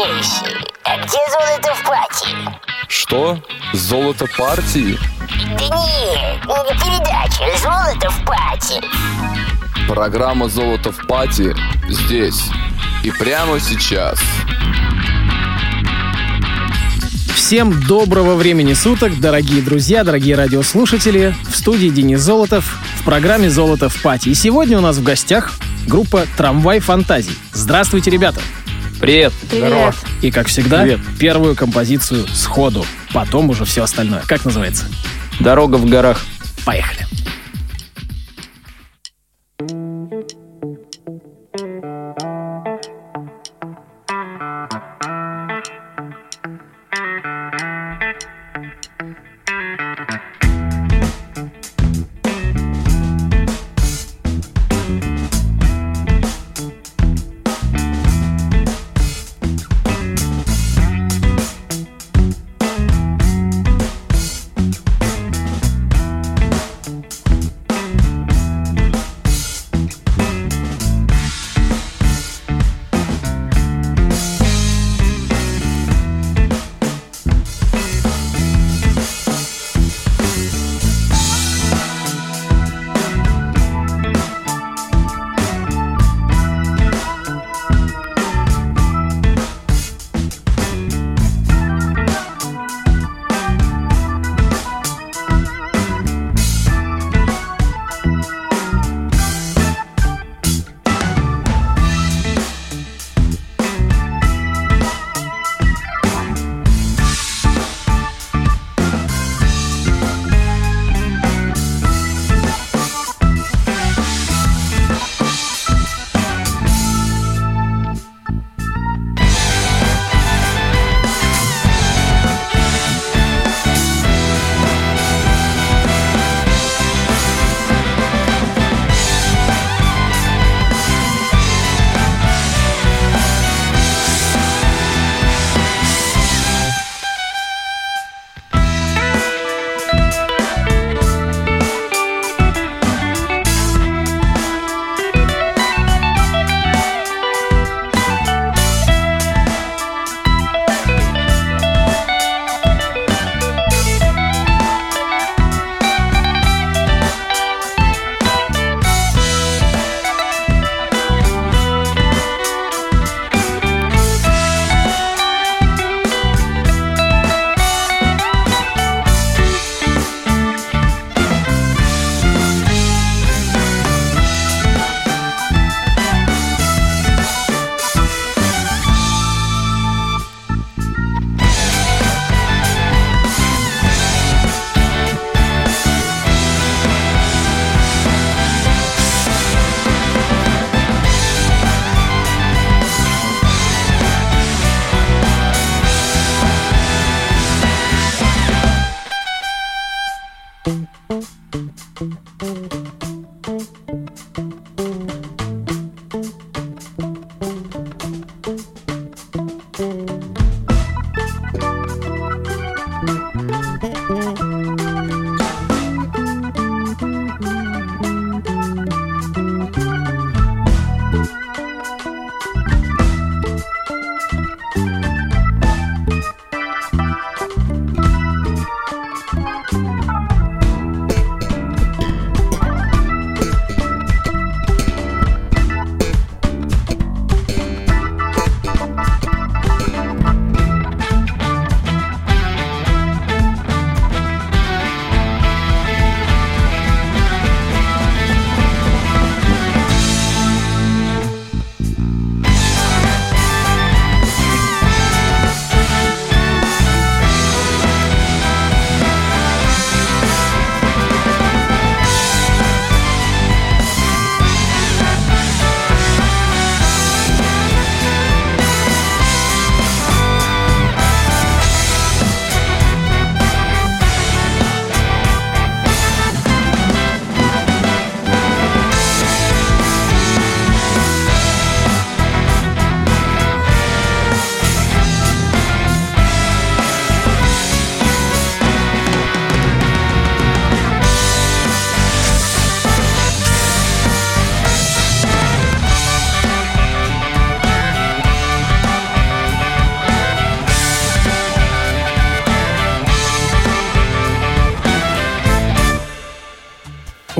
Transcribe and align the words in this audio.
милейший, 0.00 0.56
а 0.84 0.96
где 0.98 1.18
золото 1.30 1.74
в 1.74 1.84
пати? 1.84 2.28
Что? 2.88 3.38
Золото 3.72 4.26
партии? 4.38 4.98
Да 5.58 5.64
нет, 5.64 6.44
не 6.46 6.74
передача 6.78 7.58
«Золото 7.58 8.10
в 8.10 8.24
пати». 8.24 8.80
Программа 9.88 10.48
«Золото 10.48 10.92
в 10.92 11.06
пати» 11.06 11.54
здесь 11.88 12.44
и 13.02 13.10
прямо 13.10 13.60
сейчас. 13.60 14.18
Всем 17.34 17.82
доброго 17.82 18.34
времени 18.34 18.74
суток, 18.74 19.18
дорогие 19.18 19.60
друзья, 19.62 20.04
дорогие 20.04 20.36
радиослушатели. 20.36 21.34
В 21.50 21.56
студии 21.56 21.88
Денис 21.88 22.20
Золотов 22.20 22.64
в 23.00 23.04
программе 23.04 23.50
«Золото 23.50 23.88
в 23.88 24.02
пати». 24.02 24.30
И 24.30 24.34
сегодня 24.34 24.78
у 24.78 24.80
нас 24.80 24.96
в 24.96 25.02
гостях 25.02 25.52
группа 25.86 26.26
«Трамвай 26.36 26.80
фантазий». 26.80 27.36
Здравствуйте, 27.52 28.10
ребята! 28.10 28.40
Привет. 29.00 29.32
Привет. 29.50 29.94
И, 30.20 30.30
как 30.30 30.48
всегда, 30.48 30.82
Привет. 30.82 31.00
первую 31.18 31.56
композицию 31.56 32.26
сходу. 32.28 32.84
Потом 33.14 33.48
уже 33.48 33.64
все 33.64 33.82
остальное. 33.82 34.22
Как 34.26 34.44
называется? 34.44 34.84
Дорога 35.40 35.76
в 35.76 35.86
горах. 35.88 36.20
Поехали. 36.66 37.06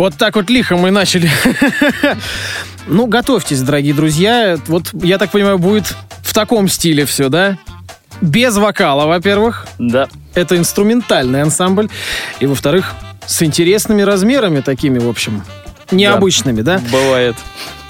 Вот 0.00 0.14
так 0.14 0.34
вот 0.36 0.48
лихо 0.48 0.78
мы 0.78 0.90
начали. 0.90 1.30
Ну, 2.86 3.06
готовьтесь, 3.06 3.60
дорогие 3.60 3.92
друзья. 3.92 4.58
Вот, 4.66 4.94
я 4.94 5.18
так 5.18 5.30
понимаю, 5.30 5.58
будет 5.58 5.94
в 6.22 6.32
таком 6.32 6.68
стиле 6.68 7.04
все, 7.04 7.28
да? 7.28 7.58
Без 8.22 8.56
вокала, 8.56 9.06
во-первых. 9.06 9.66
Да. 9.78 10.08
Это 10.34 10.56
инструментальный 10.56 11.42
ансамбль. 11.42 11.90
И, 12.40 12.46
во-вторых, 12.46 12.94
с 13.26 13.42
интересными 13.42 14.00
размерами 14.00 14.60
такими, 14.60 14.98
в 14.98 15.08
общем, 15.08 15.44
необычными, 15.90 16.62
да? 16.62 16.80
Бывает. 16.90 17.36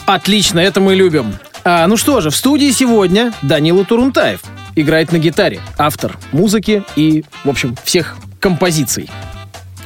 Отлично, 0.04 0.58
это 0.58 0.80
мы 0.80 0.96
любим. 0.96 1.32
А, 1.62 1.86
ну 1.86 1.96
что 1.96 2.20
же, 2.20 2.30
в 2.30 2.36
студии 2.36 2.72
сегодня 2.72 3.32
Данила 3.42 3.84
Турунтаев. 3.84 4.40
Играет 4.74 5.12
на 5.12 5.18
гитаре. 5.18 5.60
Автор 5.78 6.18
музыки 6.32 6.82
и, 6.96 7.24
в 7.44 7.48
общем, 7.48 7.76
всех 7.84 8.16
композиций. 8.40 9.08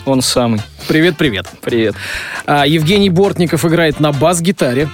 Он 0.06 0.22
самый. 0.22 0.62
Привет-привет. 0.88 1.46
Привет. 1.60 1.94
А, 2.46 2.66
Евгений 2.66 3.10
Бортников 3.10 3.64
играет 3.64 4.00
на 4.00 4.12
бас-гитаре. 4.12 4.88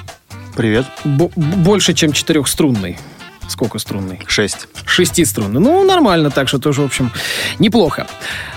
Привет. 0.57 0.87
Б- 1.05 1.31
больше, 1.37 1.95
чем 1.95 2.13
четырехструнный. 2.13 2.99
Сколько 3.49 3.79
струнный? 3.79 4.21
Шесть. 4.29 4.69
Шестиструнный. 4.87 5.61
Ну, 5.61 5.85
нормально, 5.85 6.31
так 6.31 6.47
что 6.49 6.59
тоже, 6.59 6.83
в 6.83 6.85
общем, 6.85 7.11
неплохо. 7.59 8.07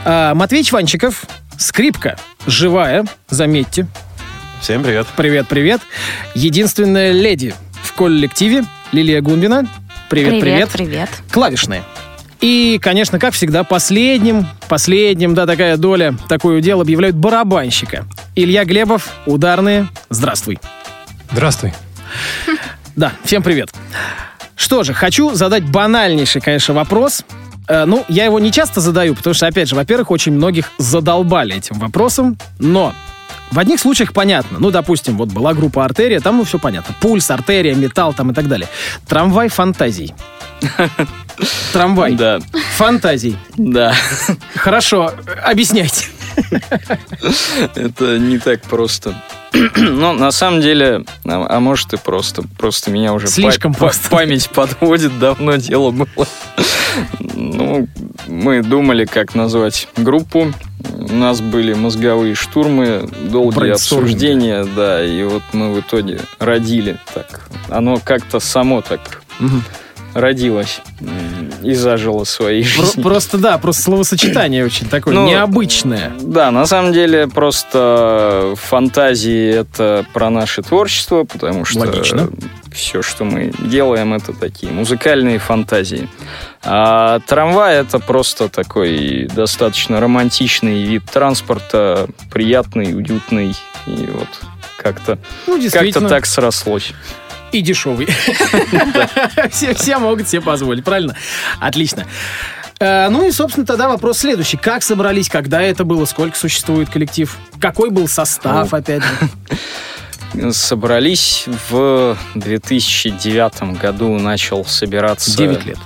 А, 0.06 0.35
Матвей 0.35 0.63
Чванчиков, 0.63 1.24
скрипка, 1.57 2.18
живая, 2.45 3.06
заметьте. 3.30 3.88
Всем 4.62 4.83
привет. 4.83 5.07
Привет-привет. 5.18 5.81
Единственная 6.36 7.12
леди 7.12 7.53
в 7.83 7.94
коллективе, 7.94 8.63
Лилия 8.91 9.21
Гунбина. 9.21 9.68
Привет-привет. 10.09 10.69
Привет. 10.71 11.09
Клавишные. 11.31 11.83
И, 12.43 12.77
конечно, 12.81 13.19
как 13.19 13.33
всегда, 13.33 13.63
последним, 13.63 14.45
последним, 14.67 15.33
да, 15.33 15.45
такая 15.45 15.77
доля, 15.77 16.13
такое 16.27 16.57
удел 16.57 16.81
объявляют 16.81 17.15
барабанщика. 17.15 18.05
Илья 18.35 18.65
Глебов, 18.65 19.13
ударные, 19.25 19.87
здравствуй. 20.09 20.59
Здравствуй. 21.31 21.73
Да, 22.97 23.13
всем 23.23 23.43
привет. 23.43 23.73
Что 24.57 24.83
же, 24.83 24.93
хочу 24.93 25.33
задать 25.33 25.63
банальнейший, 25.63 26.41
конечно, 26.41 26.73
вопрос. 26.73 27.23
Э, 27.69 27.85
ну, 27.85 28.03
я 28.09 28.25
его 28.25 28.39
не 28.39 28.51
часто 28.51 28.81
задаю, 28.81 29.15
потому 29.15 29.33
что, 29.33 29.47
опять 29.47 29.69
же, 29.69 29.75
во-первых, 29.75 30.11
очень 30.11 30.33
многих 30.33 30.73
задолбали 30.77 31.55
этим 31.55 31.79
вопросом, 31.79 32.37
но 32.59 32.93
в 33.51 33.59
одних 33.59 33.79
случаях 33.79 34.11
понятно. 34.11 34.57
Ну, 34.59 34.69
допустим, 34.69 35.15
вот 35.15 35.29
была 35.29 35.53
группа 35.53 35.85
«Артерия», 35.85 36.19
там, 36.19 36.35
ну, 36.35 36.43
все 36.43 36.59
понятно. 36.59 36.93
Пульс, 36.99 37.31
артерия, 37.31 37.73
металл 37.73 38.13
там 38.13 38.31
и 38.31 38.33
так 38.33 38.49
далее. 38.49 38.67
Трамвай 39.07 39.47
фантазий. 39.47 40.13
Трамвай. 41.74 42.13
Да. 42.13 42.39
Фантазий. 42.77 43.38
Да. 43.57 43.94
Хорошо, 44.56 45.12
объясняйте. 45.44 46.07
Это 47.75 48.18
не 48.18 48.39
так 48.39 48.62
просто. 48.62 49.15
Ну, 49.75 50.13
на 50.13 50.31
самом 50.31 50.62
деле, 50.62 51.06
а, 51.25 51.45
а 51.48 51.60
может 51.60 51.94
и 51.94 51.98
просто. 51.98 52.44
Просто 52.57 52.89
меня 52.89 53.13
уже 53.13 53.27
Слишком 53.27 53.74
па- 53.74 53.80
просто. 53.81 54.10
па- 54.10 54.18
память 54.18 54.50
подводит, 54.50 55.19
давно 55.19 55.57
дело 55.57 55.92
было. 55.92 56.27
Ну, 57.36 57.88
мы 58.27 58.63
думали, 58.63 59.06
как 59.06 59.36
назвать 59.36 59.88
группу. 59.95 60.51
У 60.92 61.13
нас 61.13 61.39
были 61.39 61.74
мозговые 61.74 62.33
штурмы, 62.33 63.07
долгие 63.25 63.71
обсуждения, 63.71 64.63
да, 64.63 65.04
и 65.06 65.24
вот 65.24 65.44
мы 65.54 65.71
в 65.74 65.80
итоге 65.81 66.21
родили 66.39 66.98
так. 67.13 67.48
Оно 67.69 67.98
как-то 68.04 68.39
само 68.39 68.81
так 68.81 69.21
родилось 69.39 69.63
м, 71.01 71.51
и 71.63 71.74
зажило 71.74 72.24
своей 72.24 72.63
жизнью. 72.63 73.04
Просто, 73.04 73.38
да, 73.38 73.57
просто 73.57 73.83
словосочетание 73.83 74.65
очень 74.65 74.88
такое 74.88 75.13
Ну, 75.13 75.27
необычное. 75.27 76.12
Да, 76.21 76.51
на 76.51 76.65
самом 76.65 76.94
деле 76.94 77.27
просто 77.27 78.54
фантазии 78.57 79.50
это 79.60 80.06
про 80.13 80.30
наше 80.30 80.62
творчество, 80.62 81.24
потому 81.24 81.65
что 81.65 81.80
Логично. 81.80 82.30
все, 82.71 83.01
что 83.01 83.24
мы 83.24 83.51
делаем, 83.60 84.13
это 84.13 84.33
такие 84.33 84.71
музыкальные 84.71 85.39
фантазии. 85.39 86.07
А 86.63 87.19
трамвай 87.27 87.77
это 87.77 88.00
просто 88.00 88.48
такой 88.50 89.30
достаточно 89.33 90.00
романтичный 90.00 90.83
вид 90.83 91.04
транспорта, 91.12 92.07
приятный, 92.31 92.95
уютный 92.95 93.56
и 93.88 94.07
вот 94.07 94.27
как-то 94.77 95.18
Ну, 95.48 95.54
как-то 95.56 95.62
действительно. 95.62 96.10
так 96.10 96.25
срослось. 96.25 96.92
И 97.53 97.61
дешевый. 97.61 98.07
Все, 99.51 99.97
могут 100.00 100.27
себе 100.27 100.41
позволить, 100.41 100.83
правильно? 100.83 101.15
Отлично. 101.59 102.05
Э, 102.79 103.09
Ну 103.09 103.27
и, 103.27 103.31
собственно, 103.31 103.65
тогда 103.65 103.88
вопрос 103.88 104.17
следующий. 104.19 104.57
Как 104.57 104.83
собрались, 104.83 105.29
когда 105.29 105.61
это 105.61 105.85
было, 105.85 106.05
сколько 106.05 106.35
существует 106.35 106.89
коллектив? 106.89 107.38
Какой 107.61 107.91
был 107.91 108.07
состав, 108.07 108.73
опять 108.73 109.03
же? 109.03 110.51
Собрались 110.51 111.45
в 111.69 112.17
2009 112.33 113.79
году, 113.79 114.17
начал 114.17 114.65
собираться... 114.65 115.38
9 115.38 115.65
лет. 115.65 115.77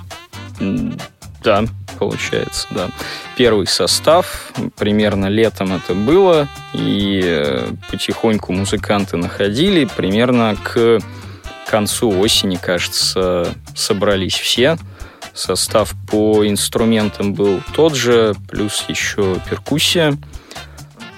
Да, 1.43 1.65
получается, 1.99 2.67
да. 2.71 2.87
Первый 3.35 3.67
состав, 3.67 4.51
примерно 4.77 5.27
летом 5.27 5.73
это 5.75 5.93
было, 5.93 6.47
и 6.73 7.21
э, 7.23 7.67
потихоньку 7.91 8.53
музыканты 8.53 9.17
находили, 9.17 9.85
примерно 9.85 10.55
к 10.63 10.99
концу 11.67 12.09
осени, 12.19 12.55
кажется, 12.55 13.53
собрались 13.75 14.35
все. 14.35 14.77
Состав 15.33 15.93
по 16.09 16.47
инструментам 16.47 17.33
был 17.33 17.61
тот 17.75 17.95
же, 17.95 18.35
плюс 18.49 18.85
еще 18.87 19.39
перкуссия. 19.49 20.17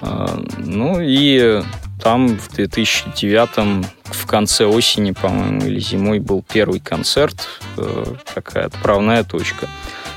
А, 0.02 0.42
Ну 0.58 1.00
и 1.00 1.62
там 2.02 2.38
в 2.38 2.54
2009 2.54 3.86
в 4.04 4.26
конце 4.26 4.64
осени, 4.64 5.12
по-моему, 5.12 5.66
или 5.66 5.80
зимой 5.80 6.18
был 6.18 6.44
первый 6.46 6.80
концерт, 6.80 7.48
э, 7.76 8.04
такая 8.34 8.66
отправная 8.66 9.24
точка. 9.24 9.68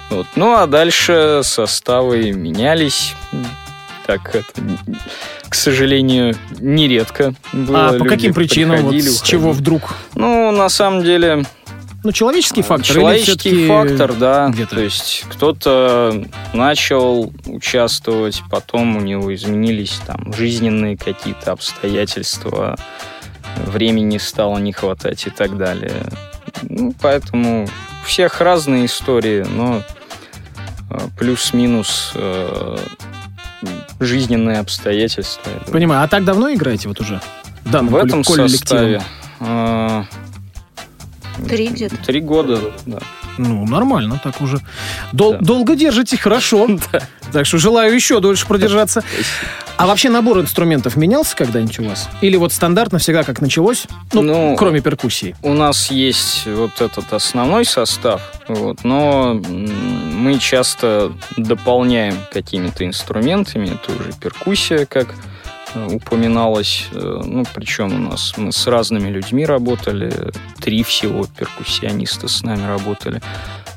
Вот. 0.09 0.27
Ну 0.35 0.53
а 0.53 0.67
дальше 0.67 1.41
составы 1.43 2.31
менялись. 2.31 3.13
Так 4.05 4.35
это, 4.35 4.61
к 5.47 5.55
сожалению, 5.55 6.35
нередко 6.59 7.33
было. 7.53 7.87
А 7.87 7.89
по 7.91 7.93
Люди 8.03 8.09
каким 8.09 8.33
причинам? 8.33 8.81
Вот 8.83 8.95
с 8.95 9.21
чего 9.21 9.49
уходили. 9.49 9.61
вдруг? 9.61 9.95
Ну, 10.15 10.51
на 10.51 10.67
самом 10.69 11.03
деле, 11.03 11.43
Ну, 12.03 12.11
человеческий 12.11 12.63
фактор? 12.63 12.85
или 12.97 12.99
Человеческий 13.01 13.67
фактор, 13.67 14.13
да. 14.13 14.49
где-то? 14.49 14.75
То 14.75 14.81
есть 14.81 15.25
кто-то 15.31 16.25
начал 16.53 17.31
участвовать, 17.45 18.41
потом 18.51 18.97
у 18.97 18.99
него 18.99 19.33
изменились 19.33 19.99
там 20.05 20.33
жизненные 20.33 20.97
какие-то 20.97 21.53
обстоятельства, 21.53 22.77
времени 23.67 24.17
стало 24.17 24.57
не 24.57 24.73
хватать 24.73 25.25
и 25.27 25.29
так 25.29 25.57
далее. 25.57 26.03
Ну, 26.63 26.93
поэтому 27.01 27.65
у 28.01 28.05
всех 28.05 28.41
разные 28.41 28.87
истории, 28.87 29.45
но 29.49 29.81
э, 30.89 30.97
плюс-минус 31.17 32.11
э, 32.15 32.77
жизненные 33.99 34.59
обстоятельства. 34.59 35.51
Понимаю. 35.71 36.03
А 36.03 36.07
так 36.07 36.23
давно 36.25 36.53
играете 36.53 36.87
вот 36.87 36.99
уже? 36.99 37.21
Да, 37.65 37.81
В 37.81 37.95
этом 37.95 38.23
составе 38.23 39.01
э, 39.39 40.03
Три 41.47 41.67
где-то. 41.67 41.97
три 41.97 42.19
года, 42.21 42.59
да. 42.85 42.99
Ну, 43.37 43.65
нормально, 43.65 44.19
так 44.23 44.41
уже. 44.41 44.59
Дол- 45.11 45.33
Да. 45.33 45.39
Долго 45.39 45.75
держите, 45.75 46.17
хорошо. 46.17 46.67
Так 47.31 47.47
что 47.47 47.57
желаю 47.57 47.95
еще 47.95 48.19
дольше 48.19 48.45
продержаться. 48.45 49.03
А 49.75 49.87
вообще 49.87 50.09
набор 50.09 50.39
инструментов 50.39 50.95
менялся 50.95 51.35
когда-нибудь 51.35 51.79
у 51.79 51.83
вас? 51.85 52.09
Или 52.21 52.37
вот 52.37 52.53
стандартно 52.53 52.99
всегда 52.99 53.23
как 53.23 53.41
началось? 53.41 53.85
Ну, 54.13 54.21
Ну, 54.21 54.55
кроме 54.57 54.81
перкуссии. 54.81 55.35
У 55.41 55.53
нас 55.53 55.89
есть 55.89 56.45
вот 56.45 56.79
этот 56.79 57.11
основной 57.11 57.65
состав, 57.65 58.21
вот, 58.47 58.83
но 58.83 59.33
мы 59.33 60.37
часто 60.39 61.11
дополняем 61.37 62.15
какими-то 62.31 62.85
инструментами, 62.85 63.71
это 63.73 63.99
уже 63.99 64.13
перкуссия, 64.13 64.85
как 64.85 65.15
э, 65.73 65.87
упоминалось, 65.91 66.87
э, 66.91 67.21
ну, 67.25 67.43
причем 67.53 67.93
у 67.93 68.09
нас 68.11 68.33
мы 68.37 68.51
с 68.51 68.67
разными 68.67 69.09
людьми 69.09 69.45
работали, 69.45 70.31
три 70.61 70.83
всего 70.83 71.25
перкуссиониста 71.25 72.27
с 72.27 72.43
нами 72.43 72.65
работали. 72.67 73.21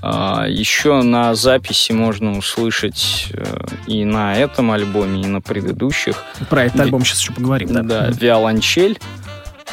А, 0.09 0.47
Еще 0.47 1.03
на 1.03 1.35
записи 1.35 1.91
можно 1.91 2.39
услышать 2.39 3.27
э, 3.33 3.67
и 3.89 4.05
на 4.05 4.37
этом 4.37 4.71
альбоме, 4.71 5.23
и 5.23 5.27
на 5.27 5.41
предыдущих 5.41 6.23
Про 6.49 6.67
этот 6.67 6.81
альбом 6.81 7.05
сейчас 7.05 7.21
еще 7.23 7.33
поговорим. 7.33 7.73
Да. 7.73 7.83
да, 7.83 8.11
виолончель 8.11 9.01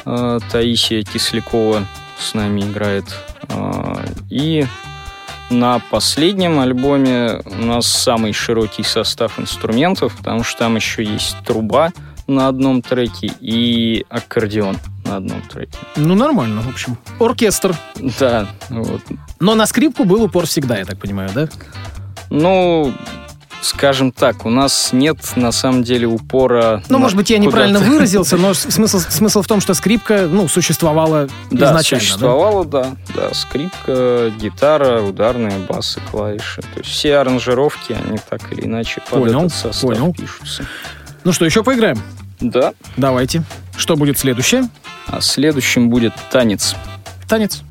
э, 0.05 0.39
Таисия 0.51 1.03
Кислякова 1.03 1.85
с 2.17 2.33
нами 2.33 2.61
играет. 2.61 3.05
Э, 3.49 4.05
И 4.31 4.65
на 5.51 5.77
последнем 5.91 6.59
альбоме 6.59 7.39
у 7.45 7.65
нас 7.65 7.85
самый 7.85 8.33
широкий 8.33 8.83
состав 8.83 9.39
инструментов, 9.39 10.17
потому 10.17 10.43
что 10.43 10.59
там 10.59 10.77
еще 10.77 11.03
есть 11.03 11.37
труба 11.45 11.91
на 12.25 12.47
одном 12.47 12.81
треке 12.81 13.31
и 13.39 14.03
аккордеон 14.09 14.77
на 15.05 15.17
одном 15.17 15.41
треке. 15.43 15.77
Ну, 15.95 16.15
нормально, 16.15 16.61
в 16.61 16.69
общем. 16.69 16.97
Оркестр. 17.19 17.75
Да, 18.19 18.47
вот. 18.69 19.01
Но 19.43 19.55
на 19.55 19.65
скрипку 19.67 20.05
был 20.05 20.23
упор 20.23 20.45
всегда, 20.45 20.77
я 20.77 20.85
так 20.85 20.97
понимаю, 20.97 21.29
да? 21.35 21.49
Ну, 22.29 22.93
скажем 23.61 24.13
так, 24.13 24.45
у 24.45 24.49
нас 24.49 24.93
нет 24.93 25.17
на 25.35 25.51
самом 25.51 25.83
деле 25.83 26.07
упора. 26.07 26.81
Ну, 26.87 26.97
может 26.97 27.17
быть, 27.17 27.29
я 27.29 27.39
неправильно 27.39 27.79
выразился, 27.81 28.37
но 28.37 28.53
смысл, 28.53 28.99
смысл 28.99 29.41
в 29.41 29.47
том, 29.47 29.59
что 29.59 29.73
скрипка, 29.73 30.27
ну, 30.31 30.47
существовала 30.47 31.27
Да, 31.51 31.71
изначально. 31.71 31.99
да? 32.03 32.07
существовало, 32.07 32.65
да? 32.65 32.95
да. 33.13 33.33
Скрипка, 33.33 34.31
гитара, 34.39 35.01
ударные 35.01 35.57
басы, 35.59 35.99
клавиши. 36.09 36.61
То 36.61 36.79
есть 36.79 36.89
все 36.89 37.17
аранжировки, 37.17 37.91
они 37.91 38.19
так 38.29 38.49
или 38.53 38.65
иначе 38.65 39.01
под 39.01 39.23
Понял, 39.23 39.39
этот 39.47 39.57
состав 39.57 39.81
понял. 39.81 40.13
пишутся. 40.13 40.65
Ну 41.25 41.33
что, 41.33 41.43
еще 41.43 41.65
поиграем? 41.65 42.01
Да. 42.39 42.73
Давайте. 42.95 43.43
Что 43.75 43.97
будет 43.97 44.17
следующее? 44.17 44.69
А 45.07 45.19
следующим 45.19 45.89
будет 45.89 46.13
танец. 46.31 46.75
Танец. 47.27 47.61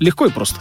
Легко 0.00 0.26
и 0.26 0.30
просто. 0.30 0.58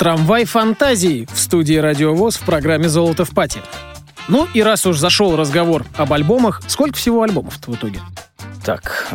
Трамвай 0.00 0.46
фантазии 0.46 1.28
в 1.30 1.38
студии 1.38 1.74
Радиовоз 1.74 2.36
в 2.36 2.46
программе 2.46 2.88
«Золото 2.88 3.26
в 3.26 3.32
пати». 3.32 3.60
Ну 4.28 4.48
и 4.54 4.62
раз 4.62 4.86
уж 4.86 4.96
зашел 4.96 5.36
разговор 5.36 5.84
об 5.94 6.10
альбомах, 6.14 6.62
сколько 6.68 6.96
всего 6.96 7.22
альбомов 7.22 7.58
в 7.66 7.74
итоге? 7.74 8.00
Так, 8.64 9.08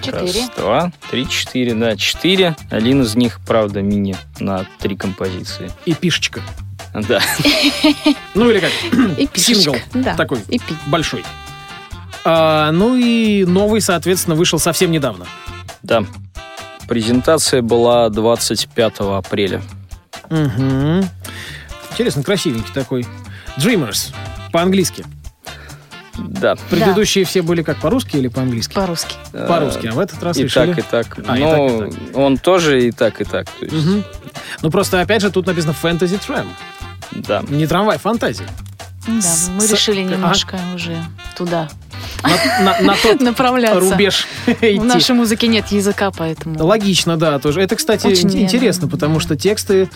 Четыре. 0.00 0.42
Раз, 0.42 0.50
два, 0.56 0.92
три, 1.10 1.28
четыре, 1.28 1.74
да, 1.74 1.96
четыре. 1.96 2.54
Один 2.70 3.02
из 3.02 3.16
них, 3.16 3.40
правда, 3.44 3.82
мини 3.82 4.14
на 4.38 4.64
три 4.78 4.94
композиции. 4.94 5.72
И 5.86 5.94
пишечка. 5.94 6.40
Да. 6.94 7.20
Ну 8.34 8.48
или 8.50 8.60
как? 8.60 8.70
Сингл. 9.34 9.74
Да. 9.92 10.14
Такой 10.14 10.38
большой. 10.86 11.24
А, 12.24 12.70
ну 12.70 12.94
и 12.94 13.44
новый, 13.44 13.80
соответственно, 13.80 14.36
вышел 14.36 14.60
совсем 14.60 14.92
недавно. 14.92 15.26
Да. 15.82 16.04
Презентация 16.88 17.62
была 17.62 18.08
25 18.10 18.94
апреля. 19.00 19.62
Угу. 20.30 21.04
Интересно, 21.92 22.22
красивенький 22.22 22.72
такой. 22.72 23.06
Dreamers. 23.56 24.12
По-английски. 24.52 25.04
Да. 26.16 26.54
Предыдущие 26.70 27.24
все 27.24 27.42
были 27.42 27.62
как 27.62 27.78
по-русски 27.78 28.16
или 28.16 28.28
по-английски? 28.28 28.74
По-русски. 28.74 29.16
По-русски, 29.32 29.88
а 29.88 29.92
в 29.92 29.98
этот 29.98 30.22
раз 30.22 30.36
И 30.36 30.44
решили... 30.44 30.72
так, 30.74 30.78
и 30.78 30.82
так. 30.82 31.18
А, 31.26 31.36
и 31.36 31.40
Но 31.40 31.80
так, 31.80 31.92
и 31.92 32.14
он 32.14 32.38
тоже 32.38 32.86
и 32.86 32.92
так, 32.92 33.20
и 33.20 33.24
так. 33.24 33.50
То 33.50 33.64
есть, 33.64 33.74
Мгм. 33.86 34.04
Ну 34.62 34.70
просто, 34.70 35.00
опять 35.00 35.22
же, 35.22 35.30
тут 35.30 35.46
написано 35.46 35.74
Fantasy 35.80 36.20
Tram. 36.24 36.46
да. 37.12 37.42
Не 37.48 37.66
трамвай, 37.66 37.98
фантазии. 37.98 38.46
Да, 39.06 39.12
мы 39.56 39.60
С- 39.66 39.70
решили 39.72 40.02
ага. 40.02 40.12
немножко 40.12 40.58
уже 40.74 41.04
туда 41.36 41.68
на, 42.24 42.64
на- 42.64 42.80
на 42.80 42.96
тот 42.96 43.20
Направляться. 43.20 43.80
рубеж 43.80 44.26
идти. 44.46 44.78
В 44.78 44.84
нашей 44.84 45.14
музыке 45.14 45.46
нет 45.46 45.66
языка, 45.68 46.10
поэтому... 46.10 46.62
Логично, 46.64 47.16
да, 47.16 47.38
тоже. 47.38 47.60
Это, 47.60 47.76
кстати, 47.76 48.06
Очень 48.06 48.30
ин- 48.34 48.38
интересно, 48.42 48.88
потому 48.88 49.20
что 49.20 49.36
тексты 49.36 49.88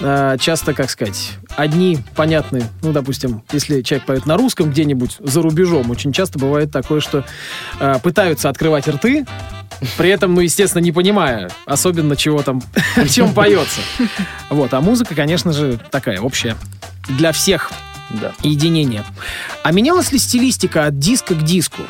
э, 0.00 0.36
часто, 0.40 0.74
как 0.74 0.90
сказать, 0.90 1.32
одни 1.56 1.98
понятны. 2.14 2.64
Ну, 2.82 2.92
допустим, 2.92 3.42
если 3.52 3.82
человек 3.82 4.06
поет 4.06 4.26
на 4.26 4.36
русском 4.36 4.70
где-нибудь 4.70 5.16
за 5.20 5.42
рубежом, 5.42 5.90
очень 5.90 6.12
часто 6.12 6.38
бывает 6.38 6.70
такое, 6.70 7.00
что 7.00 7.24
э, 7.80 7.96
пытаются 8.02 8.48
открывать 8.48 8.86
рты, 8.88 9.26
при 9.96 10.10
этом, 10.10 10.34
ну, 10.34 10.40
естественно, 10.40 10.82
не 10.82 10.92
понимая 10.92 11.50
особенно, 11.66 12.14
чего 12.16 12.42
там, 12.42 12.62
о 12.96 13.08
чем 13.08 13.34
поется. 13.34 13.80
Вот, 14.50 14.72
а 14.74 14.80
музыка, 14.80 15.14
конечно 15.14 15.52
же, 15.52 15.80
такая 15.90 16.20
общая 16.20 16.56
для 17.08 17.32
всех 17.32 17.72
Да. 18.20 18.32
единение. 18.42 19.04
А 19.62 19.72
менялась 19.72 20.12
ли 20.12 20.18
стилистика 20.18 20.86
от 20.86 20.98
диска 20.98 21.34
к 21.34 21.42
диску? 21.44 21.82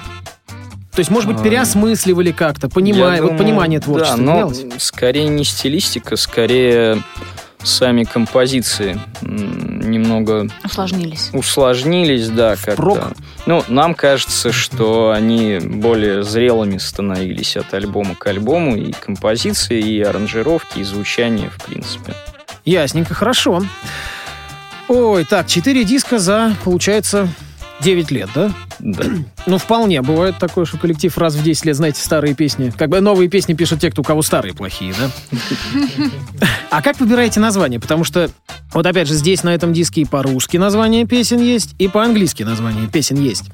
То 0.95 0.99
есть, 0.99 1.11
может 1.11 1.29
быть, 1.31 1.41
А, 1.41 1.43
переосмысливали 1.43 2.33
как-то, 2.33 2.69
понимая, 2.69 3.17
Я 3.17 3.23
вот 3.23 3.31
думаю, 3.33 3.39
понимание 3.45 3.81
творчества 3.81 4.17
Да, 4.19 4.23
но 4.23 4.33
менялось? 4.35 4.65
скорее 4.79 5.27
не 5.29 5.43
стилистика, 5.45 6.17
скорее 6.17 7.03
сами 7.63 8.05
композиции 8.05 9.01
немного 9.23 10.49
Усложнились. 10.65 11.31
усложнились, 11.33 12.29
да, 12.29 12.57
как-то. 12.57 13.13
Ну, 13.47 13.65
нам 13.69 13.95
кажется, 13.95 14.53
что 14.53 15.13
они 15.13 15.61
более 15.63 16.25
зрелыми 16.25 16.79
становились 16.79 17.57
от 17.57 17.73
альбома 17.73 18.15
к 18.15 18.27
альбому, 18.27 18.77
и 18.77 18.93
композиции, 18.93 19.81
и 19.81 20.03
аранжировки, 20.03 20.81
и 20.81 20.85
звучание, 20.85 21.51
в 21.51 21.63
принципе. 21.65 22.15
Ясненько, 22.65 23.15
хорошо. 23.15 23.63
Ой, 24.89 25.25
так, 25.25 25.47
4 25.47 25.85
диска 25.85 26.19
за, 26.19 26.57
получается, 26.65 27.29
9 27.81 28.11
лет, 28.11 28.29
да? 28.35 28.53
Да. 28.79 29.05
Ну, 29.47 29.59
вполне. 29.59 30.03
Бывает 30.03 30.39
такое, 30.39 30.65
что 30.65 30.79
коллектив 30.79 31.17
раз 31.19 31.35
в 31.35 31.43
10 31.43 31.65
лет, 31.65 31.75
знаете, 31.77 32.01
старые 32.01 32.33
песни. 32.35 32.71
Как 32.77 32.89
бы 32.89 33.01
новые 33.01 33.29
песни 33.29 33.55
пишут 33.55 33.81
те, 33.81 33.91
кто 33.91 34.03
у 34.03 34.05
кого 34.05 34.23
старые 34.23 34.55
плохие, 34.55 34.95
да? 34.97 35.11
А 36.71 36.81
как 36.81 37.01
выбираете 37.01 37.39
название? 37.41 37.81
Потому 37.81 38.05
что, 38.05 38.31
вот 38.73 38.87
опять 38.87 39.09
же, 39.09 39.15
здесь 39.15 39.43
на 39.43 39.51
этом 39.55 39.73
диске 39.73 40.03
и 40.03 40.05
по-русски 40.05 40.57
название 40.59 41.07
песен 41.07 41.39
есть, 41.41 41.75
и 41.79 41.89
по-английски 41.89 42.45
название 42.45 42.87
песен 42.89 43.17
есть. 43.21 43.45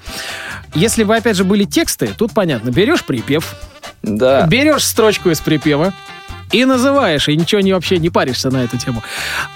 Если 0.74 1.04
бы, 1.04 1.16
опять 1.16 1.36
же, 1.36 1.44
были 1.44 1.64
тексты, 1.64 2.08
тут 2.16 2.32
понятно. 2.32 2.70
Берешь 2.70 3.02
припев, 3.02 3.56
Да. 4.02 4.46
берешь 4.46 4.84
строчку 4.84 5.30
из 5.30 5.40
припева 5.40 5.92
и 6.52 6.64
называешь, 6.64 7.28
и 7.28 7.36
ничего 7.36 7.60
не 7.62 7.72
вообще 7.72 7.98
не 7.98 8.10
паришься 8.10 8.50
на 8.50 8.58
эту 8.62 8.76
тему. 8.78 9.02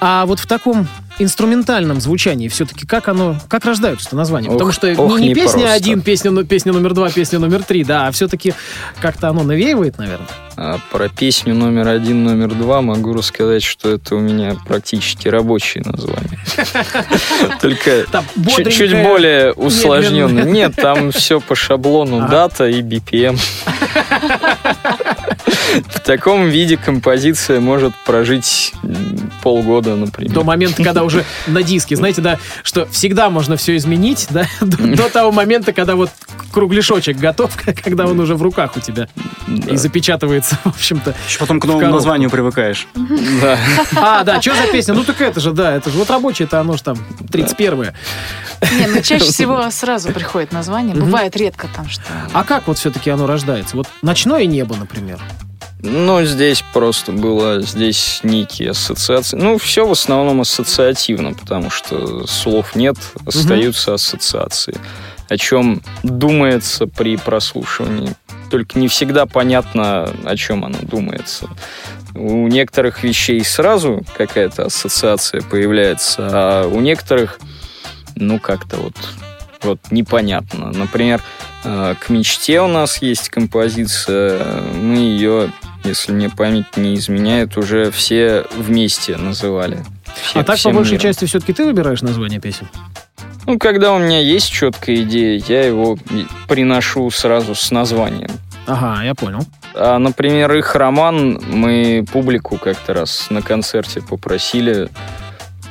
А 0.00 0.24
вот 0.26 0.40
в 0.40 0.46
таком 0.46 0.88
инструментальном 1.22 2.00
звучании 2.00 2.48
все-таки 2.48 2.86
как 2.86 3.08
оно, 3.08 3.36
как 3.48 3.64
рождаются 3.64 4.14
названия? 4.16 4.48
Потому 4.48 4.68
Ох, 4.68 4.74
что 4.74 4.92
ох, 4.96 5.20
не, 5.20 5.28
не 5.28 5.34
песня 5.34 5.72
один, 5.72 6.00
песня, 6.00 6.30
ну- 6.30 6.44
песня 6.44 6.72
номер 6.72 6.94
два, 6.94 7.10
песня 7.10 7.38
номер 7.38 7.62
три, 7.62 7.84
да, 7.84 8.06
а 8.06 8.12
все-таки 8.12 8.54
как-то 9.00 9.28
оно 9.28 9.42
навеивает, 9.42 9.98
наверное. 9.98 10.28
А 10.56 10.78
про 10.90 11.08
песню 11.08 11.54
номер 11.54 11.88
один, 11.88 12.24
номер 12.24 12.54
два 12.54 12.82
могу 12.82 13.14
рассказать, 13.14 13.62
что 13.62 13.90
это 13.92 14.16
у 14.16 14.20
меня 14.20 14.56
практически 14.66 15.28
рабочие 15.28 15.82
названия. 15.84 16.38
Только 17.60 18.04
чуть, 18.70 18.92
более 19.02 19.52
усложненно. 19.52 20.40
Нет, 20.40 20.74
там 20.76 21.10
все 21.10 21.40
по 21.40 21.54
шаблону 21.54 22.28
дата 22.28 22.68
и 22.68 22.82
BPM. 22.82 23.38
В 25.88 26.00
таком 26.00 26.48
виде 26.48 26.76
композиция 26.76 27.60
может 27.60 27.94
прожить 28.04 28.72
полгода, 29.42 29.96
например. 29.96 30.32
До 30.32 30.44
момента, 30.44 30.82
когда 30.82 31.02
уже 31.02 31.24
на 31.46 31.62
диске, 31.62 31.96
знаете, 31.96 32.20
да, 32.20 32.38
что 32.62 32.86
всегда 32.86 33.30
можно 33.30 33.56
все 33.56 33.76
изменить, 33.76 34.26
да, 34.30 34.46
до, 34.60 34.76
до 34.96 35.08
того 35.08 35.32
момента, 35.32 35.72
когда 35.72 35.96
вот 35.96 36.10
кругляшочек 36.52 37.16
готов, 37.16 37.56
когда 37.84 38.06
он 38.06 38.20
уже 38.20 38.34
в 38.34 38.42
руках 38.42 38.76
у 38.76 38.80
тебя 38.80 39.08
и 39.48 39.76
запечатывается, 39.76 40.58
в 40.64 40.68
общем-то. 40.68 41.14
Еще 41.26 41.38
потом 41.38 41.60
к 41.60 41.64
новому 41.64 41.90
названию 41.90 42.30
привыкаешь. 42.30 42.86
Да. 43.40 43.58
А, 43.96 44.24
да, 44.24 44.40
что 44.40 44.54
за 44.54 44.70
песня? 44.70 44.94
Ну 44.94 45.04
так 45.04 45.20
это 45.20 45.40
же, 45.40 45.52
да, 45.52 45.74
это 45.74 45.90
же 45.90 45.98
вот 45.98 46.10
рабочее, 46.10 46.46
это 46.46 46.60
оно 46.60 46.76
же 46.76 46.82
там 46.82 46.96
31-е. 47.20 47.94
Не, 48.78 48.86
ну 48.86 49.02
чаще 49.02 49.24
всего 49.24 49.70
сразу 49.70 50.12
приходит 50.12 50.52
название. 50.52 50.94
Бывает 50.94 51.36
редко 51.36 51.68
там, 51.74 51.88
что... 51.88 52.02
А 52.32 52.44
как 52.44 52.68
вот 52.68 52.78
все-таки 52.78 53.10
оно 53.10 53.26
рождается? 53.26 53.76
Вот 53.76 53.88
«Ночное 54.02 54.46
небо», 54.46 54.76
например. 54.76 55.18
Ну, 55.82 56.24
здесь 56.24 56.62
просто 56.72 57.10
было, 57.10 57.60
здесь 57.60 58.20
некие 58.22 58.70
ассоциации. 58.70 59.36
Ну, 59.36 59.58
все 59.58 59.84
в 59.84 59.90
основном 59.90 60.40
ассоциативно, 60.40 61.34
потому 61.34 61.70
что 61.70 62.24
слов 62.28 62.76
нет, 62.76 62.96
остаются 63.26 63.94
ассоциации. 63.94 64.76
О 65.28 65.36
чем 65.36 65.82
думается 66.04 66.86
при 66.86 67.16
прослушивании. 67.16 68.14
Только 68.48 68.78
не 68.78 68.86
всегда 68.86 69.26
понятно, 69.26 70.08
о 70.24 70.36
чем 70.36 70.64
оно 70.64 70.78
думается. 70.82 71.48
У 72.14 72.46
некоторых 72.46 73.02
вещей 73.02 73.42
сразу 73.44 74.04
какая-то 74.16 74.66
ассоциация 74.66 75.40
появляется, 75.40 76.28
а 76.30 76.68
у 76.68 76.80
некоторых, 76.80 77.40
ну, 78.14 78.38
как-то 78.38 78.76
вот, 78.76 78.94
вот 79.62 79.80
непонятно. 79.90 80.70
Например, 80.70 81.20
э, 81.64 81.94
к 81.98 82.08
мечте 82.10 82.60
у 82.60 82.68
нас 82.68 83.00
есть 83.00 83.30
композиция, 83.30 84.62
мы 84.74 84.98
ее, 84.98 85.50
если 85.84 86.12
мне 86.12 86.28
память 86.30 86.76
не 86.76 86.94
изменяет, 86.94 87.56
уже 87.56 87.90
все 87.90 88.44
вместе 88.56 89.16
называли. 89.16 89.84
Все- 90.22 90.40
а 90.40 90.44
так, 90.44 90.60
по 90.62 90.70
большей 90.70 90.92
миром. 90.92 91.02
части, 91.02 91.24
все-таки 91.24 91.52
ты 91.52 91.64
выбираешь 91.64 92.02
название 92.02 92.40
песен? 92.40 92.68
Ну, 93.46 93.58
когда 93.58 93.92
у 93.92 93.98
меня 93.98 94.20
есть 94.20 94.50
четкая 94.50 94.96
идея, 94.96 95.42
я 95.48 95.64
его 95.64 95.98
приношу 96.48 97.10
сразу 97.10 97.54
с 97.54 97.70
названием. 97.70 98.30
Ага, 98.66 99.02
я 99.02 99.14
понял. 99.14 99.40
А, 99.74 99.98
например, 99.98 100.54
их 100.54 100.76
роман 100.76 101.40
мы 101.48 102.04
публику 102.12 102.56
как-то 102.58 102.94
раз 102.94 103.26
на 103.30 103.42
концерте 103.42 104.00
попросили 104.00 104.88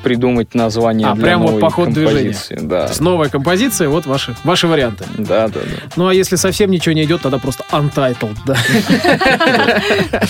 придумать 0.02 0.54
название 0.56 1.08
А, 1.08 1.16
для 1.16 1.24
прям 1.24 1.42
вот 1.42 1.48
новой 1.52 1.62
по 1.62 1.70
ходу 1.70 1.92
движения. 1.92 2.36
Да. 2.62 2.84
То 2.84 2.90
есть 2.90 3.02
новая 3.02 3.30
композиция, 3.30 3.90
вот 3.90 4.06
ваши, 4.06 4.36
ваши 4.44 4.68
варианты. 4.68 5.06
да, 5.18 5.48
да, 5.48 5.60
да. 5.60 5.92
Ну, 5.96 6.08
а 6.08 6.14
если 6.14 6.36
совсем 6.36 6.72
ничего 6.72 6.94
не 6.94 7.04
идет, 7.04 7.22
тогда 7.22 7.38
просто 7.38 7.64
untitled, 7.72 8.38
да. 8.46 8.58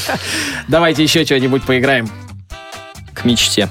Давайте 0.67 1.03
еще 1.03 1.25
что-нибудь 1.25 1.63
поиграем. 1.63 2.09
К 3.13 3.25
мечте. 3.25 3.69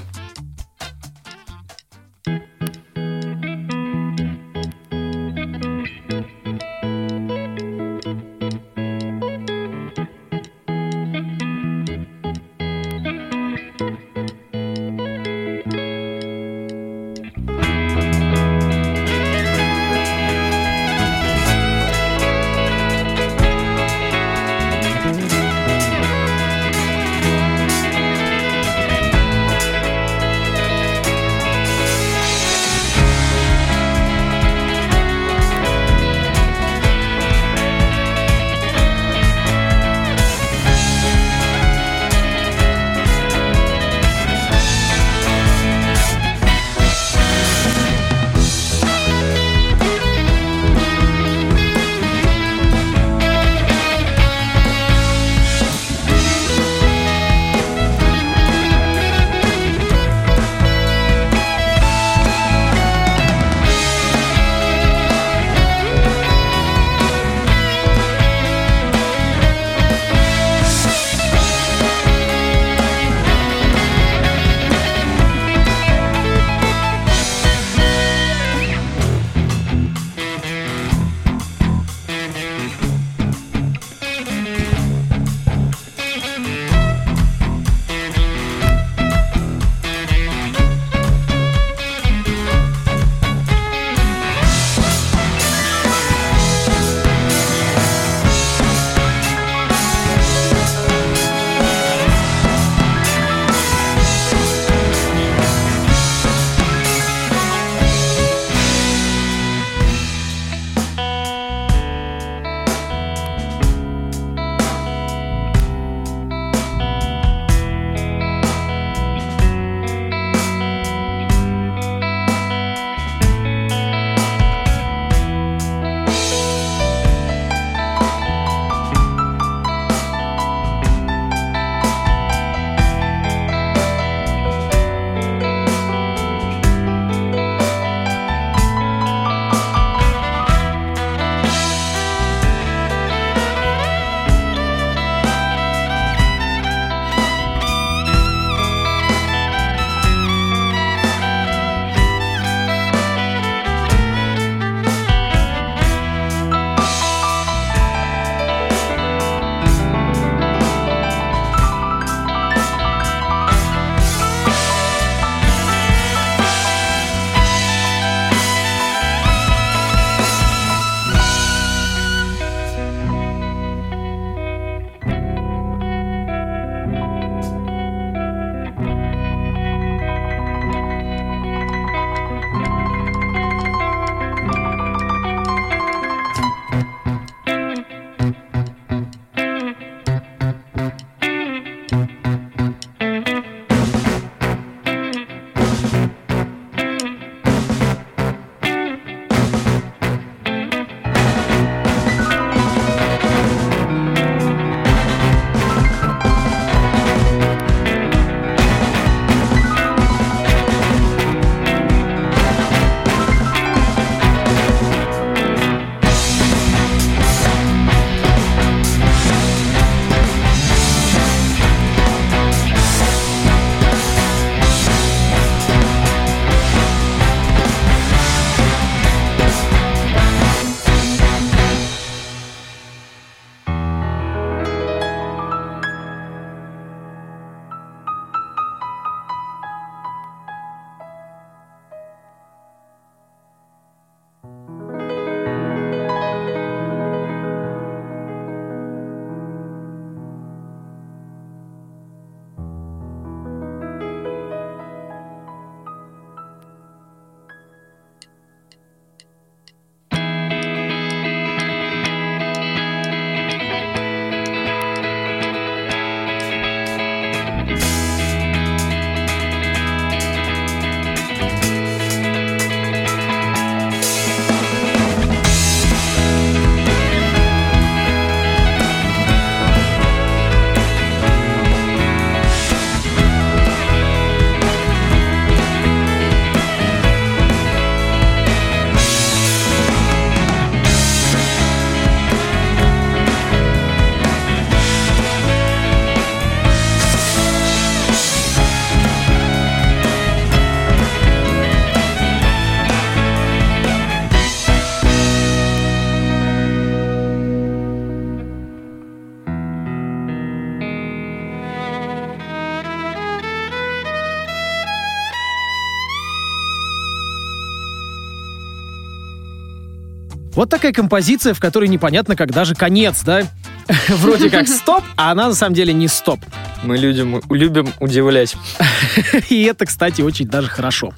Вот 320.61 320.69
такая 320.69 320.93
композиция, 320.93 321.55
в 321.55 321.59
которой 321.59 321.89
непонятно, 321.89 322.35
когда 322.35 322.65
же 322.65 322.75
конец, 322.75 323.23
да? 323.23 323.47
Вроде 324.09 324.47
как 324.51 324.67
стоп, 324.67 325.03
а 325.15 325.31
она 325.31 325.47
на 325.47 325.55
самом 325.55 325.73
деле 325.73 325.91
не 325.91 326.07
стоп. 326.07 326.39
Мы 326.83 326.99
людям 326.99 327.41
любим 327.49 327.91
удивлять. 327.99 328.55
И 329.49 329.63
это, 329.63 329.87
кстати, 329.87 330.21
очень 330.21 330.45
даже 330.45 330.67
хорошо. 330.69 331.15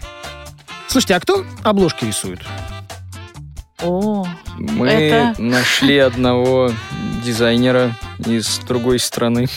Слушайте, 0.88 1.16
а 1.16 1.20
кто 1.20 1.44
обложки 1.62 2.06
рисует? 2.06 2.40
О, 3.82 4.26
Мы 4.58 4.88
Это- 4.88 5.42
нашли 5.42 5.98
одного 5.98 6.72
дизайнера 7.26 7.98
из 8.26 8.60
другой 8.60 8.98
страны. 8.98 9.48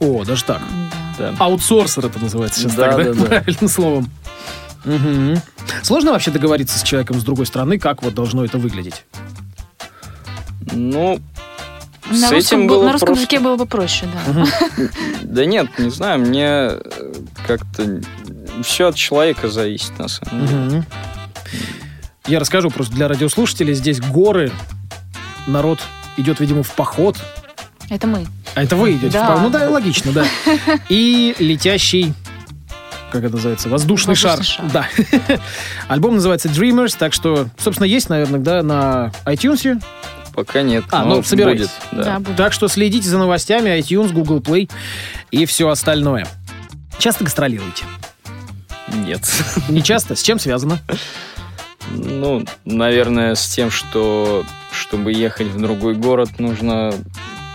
О, 0.00 0.24
даже 0.24 0.42
так. 0.44 0.62
да. 1.18 1.32
Да. 1.32 1.44
Аутсорсер 1.44 2.06
это 2.06 2.18
называется 2.18 2.60
сейчас 2.60 2.74
Да, 2.76 2.92
так, 2.94 2.96
да? 2.96 3.12
да, 3.12 3.12
да. 3.12 3.26
Правильным 3.26 3.68
словом. 3.68 4.10
Мгм. 4.86 5.40
Сложно 5.82 6.12
вообще 6.12 6.30
договориться 6.30 6.78
с 6.78 6.82
человеком 6.82 7.18
с 7.20 7.24
другой 7.24 7.46
стороны, 7.46 7.78
как 7.78 8.02
вот 8.02 8.14
должно 8.14 8.44
это 8.44 8.58
выглядеть? 8.58 9.04
Ну, 10.74 11.20
На 12.10 12.16
с 12.28 12.32
русском, 12.32 12.38
этим 12.60 12.66
был- 12.66 12.76
было 12.76 12.84
на 12.86 12.92
русском 12.92 13.06
просто. 13.08 13.22
языке 13.22 13.40
было 13.40 13.56
бы 13.56 13.66
проще, 13.66 14.06
да. 14.12 14.46
Да 15.22 15.44
нет, 15.46 15.78
не 15.78 15.90
знаю, 15.90 16.20
мне 16.20 16.44
э, 16.46 16.80
как-то 17.46 18.00
все 18.62 18.88
от 18.88 18.94
человека 18.96 19.48
зависит, 19.48 19.98
на 19.98 20.08
самом 20.08 20.46
деле. 20.68 20.84
Я 22.26 22.40
расскажу 22.40 22.70
просто 22.70 22.94
для 22.94 23.08
радиослушателей. 23.08 23.74
Здесь 23.74 24.00
горы, 24.00 24.50
народ 25.46 25.80
идет, 26.16 26.40
видимо, 26.40 26.62
в 26.62 26.70
поход. 26.72 27.18
Это 27.90 28.06
мы. 28.06 28.26
А 28.54 28.62
это 28.62 28.76
вы 28.76 28.92
идете 28.92 29.10
Да. 29.10 29.24
в 29.24 29.28
поход. 29.28 29.42
Ну 29.42 29.50
да, 29.50 29.68
логично, 29.68 30.12
да. 30.12 30.24
И 30.88 31.34
летящий, 31.38 32.14
как 33.12 33.24
это 33.24 33.34
называется, 33.34 33.68
воздушный, 33.68 34.14
Воздушный 34.14 34.44
шар. 34.44 34.70
шар. 34.72 34.88
Да. 35.28 35.38
Альбом 35.88 36.14
называется 36.14 36.48
Dreamers, 36.48 36.96
так 36.98 37.12
что, 37.12 37.48
собственно, 37.58 37.86
есть, 37.86 38.08
наверное, 38.08 38.40
да, 38.40 38.62
на 38.62 39.12
iTunes. 39.26 39.82
Пока 40.34 40.62
нет. 40.62 40.84
А, 40.90 41.04
но 41.04 41.16
ну, 41.16 41.22
собирайтесь. 41.22 41.68
будет, 41.90 42.04
Да, 42.04 42.04
да. 42.14 42.18
будет. 42.20 42.36
Так 42.36 42.52
что 42.52 42.68
следите 42.68 43.08
за 43.08 43.18
новостями 43.18 43.70
iTunes, 43.78 44.12
Google 44.12 44.40
Play 44.40 44.70
и 45.30 45.46
все 45.46 45.68
остальное. 45.68 46.26
Часто 46.98 47.24
гастролируете? 47.24 47.84
Нет. 48.92 49.22
Не 49.68 49.82
часто? 49.82 50.14
С 50.16 50.22
чем 50.22 50.38
связано? 50.38 50.78
Ну, 51.90 52.44
наверное, 52.64 53.34
с 53.34 53.46
тем, 53.48 53.70
что 53.70 54.44
чтобы 54.72 55.12
ехать 55.12 55.48
в 55.48 55.60
другой 55.60 55.94
город, 55.94 56.30
нужно 56.38 56.92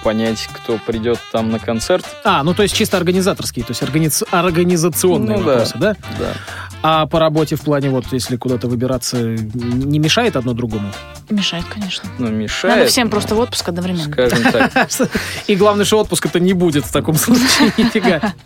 понять, 0.03 0.47
кто 0.53 0.77
придет 0.77 1.19
там 1.33 1.51
на 1.51 1.59
концерт. 1.59 2.05
А, 2.23 2.41
ну 2.43 2.53
то 2.53 2.63
есть 2.63 2.73
чисто 2.75 2.95
организаторские, 2.95 3.65
то 3.65 3.71
есть 3.71 3.81
организ- 3.81 4.25
организационные 4.31 5.37
Ну 5.37 5.43
да. 5.43 5.49
вопросы, 5.51 5.77
да? 5.77 5.95
Да. 6.17 6.33
А 6.81 7.05
по 7.07 7.19
работе 7.19 7.55
в 7.55 7.61
плане 7.61 7.89
вот, 7.89 8.05
если 8.11 8.37
куда-то 8.37 8.67
выбираться, 8.67 9.17
не 9.21 9.99
мешает 9.99 10.35
одно 10.35 10.53
другому? 10.53 10.89
Мешает, 11.29 11.65
конечно. 11.65 12.09
Ну, 12.17 12.29
мешает. 12.29 12.77
Надо 12.77 12.89
всем 12.89 13.07
но, 13.07 13.11
просто 13.11 13.35
в 13.35 13.39
отпуск 13.39 13.67
одновременно. 13.67 14.11
Скажем 14.11 14.51
так. 14.51 14.89
И 15.47 15.55
главное, 15.55 15.85
что 15.85 15.99
отпуска-то 15.99 16.39
не 16.39 16.53
будет 16.53 16.85
в 16.85 16.91
таком 16.91 17.15
случае, 17.15 17.73
нифига. 17.77 18.33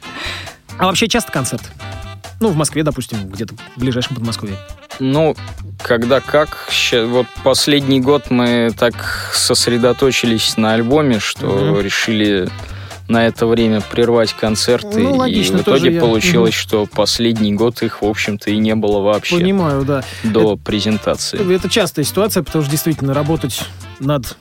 А 0.79 0.87
вообще 0.87 1.07
часто 1.07 1.31
концерт? 1.31 1.61
Ну, 2.39 2.49
в 2.49 2.55
Москве, 2.55 2.81
допустим, 2.81 3.29
где-то 3.29 3.53
в 3.75 3.79
ближайшем 3.79 4.15
Подмосковье. 4.15 4.57
Ну, 4.99 5.35
когда 5.81 6.19
как. 6.19 6.57
Вот 7.05 7.27
последний 7.43 8.01
год 8.01 8.31
мы 8.31 8.71
так 8.75 9.31
сосредоточились 9.33 10.57
на 10.57 10.73
альбоме, 10.73 11.19
что 11.19 11.45
Мгм. 11.45 11.79
решили 11.81 12.49
на 13.13 13.27
это 13.27 13.45
время 13.45 13.79
прервать 13.79 14.33
концерты. 14.33 14.99
Ну, 14.99 15.15
логично, 15.15 15.57
и 15.57 15.59
в 15.59 15.61
итоге 15.61 15.93
я- 15.93 16.01
получилось, 16.01 16.55
что 16.55 16.87
последний 16.87 17.53
год 17.53 17.81
их, 17.83 18.01
в 18.01 18.05
общем-то, 18.05 18.49
и 18.49 18.57
не 18.57 18.73
было 18.75 18.99
вообще 19.01 19.37
Понимаю, 19.37 19.85
да. 19.85 20.03
до 20.23 20.57
презентации. 20.57 21.55
Это 21.55 21.69
частая 21.69 22.03
ситуация, 22.03 22.41
потому 22.43 22.63
что 22.63 22.71
действительно 22.71 23.13
работать 23.13 23.61
над 23.99 24.35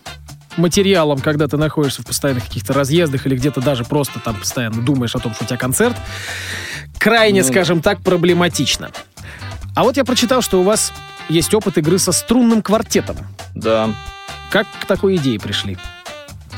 материалом, 0.57 1.19
когда 1.21 1.47
ты 1.49 1.57
находишься 1.59 2.03
в 2.03 2.07
постоянных 2.07 2.45
каких-то 2.45 2.73
разъездах 2.73 3.27
или 3.27 3.37
где-то 3.37 3.61
даже 3.61 3.85
просто 3.85 4.21
там 4.21 4.37
постоянно 4.37 4.81
думаешь 4.83 5.15
о 5.15 5.19
том, 5.19 5.35
что 5.35 5.45
у 5.45 5.47
тебя 5.47 5.59
концерт, 5.59 5.97
крайне, 6.99 7.43
Ну 7.43 7.49
скажем 7.49 7.83
так, 7.83 8.01
проблематично. 8.01 8.91
А 9.75 9.83
вот 9.85 9.97
я 9.99 10.05
прочитал, 10.05 10.41
что 10.43 10.61
у 10.61 10.63
вас 10.63 10.93
есть 11.29 11.53
опыт 11.55 11.77
игры 11.79 11.99
со 11.99 12.13
струнным 12.13 12.63
квартетом. 12.63 13.17
Да. 13.55 13.91
Как 14.51 14.67
к 14.81 14.87
такой 14.87 15.17
идее 15.17 15.39
пришли? 15.39 15.77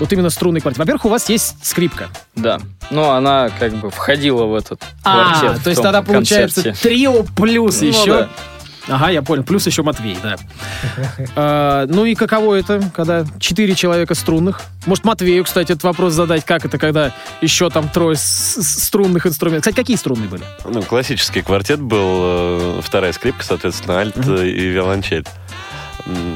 Вот 0.01 0.13
именно 0.13 0.31
струнный 0.31 0.61
квартет. 0.61 0.79
Во-первых, 0.79 1.05
у 1.05 1.09
вас 1.09 1.29
есть 1.29 1.55
скрипка. 1.65 2.09
Да. 2.35 2.61
Ну, 2.91 3.11
она 3.11 3.51
как 3.59 3.73
бы 3.75 3.91
входила 3.91 4.45
в 4.45 4.55
этот 4.55 4.83
А, 5.05 5.39
квартет. 5.41 5.63
то 5.63 5.71
есть 5.71 5.83
тогда 5.83 6.03
получается 6.03 6.63
концерте. 6.63 6.89
трио 6.89 7.23
плюс 7.37 7.81
Ну 7.81 7.89
еще. 7.89 8.07
да. 8.07 8.29
Ага, 8.87 9.09
я 9.09 9.23
понял. 9.23 9.45
Плюс 9.45 9.67
еще 9.67 9.83
Матвей, 9.83 10.19
да. 10.23 10.37
А, 11.37 11.87
ну 11.89 12.05
и 12.05 12.15
каково 12.15 12.57
это, 12.57 12.83
когда 12.95 13.25
четыре 13.39 13.75
человека 13.75 14.15
струнных? 14.15 14.61
Может, 14.85 15.05
Матвею, 15.05 15.43
кстати, 15.45 15.73
этот 15.73 15.85
вопрос 15.85 16.13
задать, 16.13 16.45
как 16.45 16.67
это, 16.67 16.77
когда 16.77 17.13
еще 17.41 17.71
там 17.71 17.89
трое 17.89 18.17
струнных 18.19 19.27
инструментов? 19.27 19.63
Кстати, 19.63 19.77
какие 19.77 19.97
струнные 19.97 20.29
были? 20.29 20.43
Ну, 20.67 20.83
классический 20.83 21.41
квартет 21.41 21.81
был, 21.81 21.99
э, 22.03 22.81
вторая 22.83 23.13
скрипка, 23.15 23.43
соответственно, 23.45 24.01
альт 24.01 24.17
и 24.19 24.67
виолончель. 24.69 25.25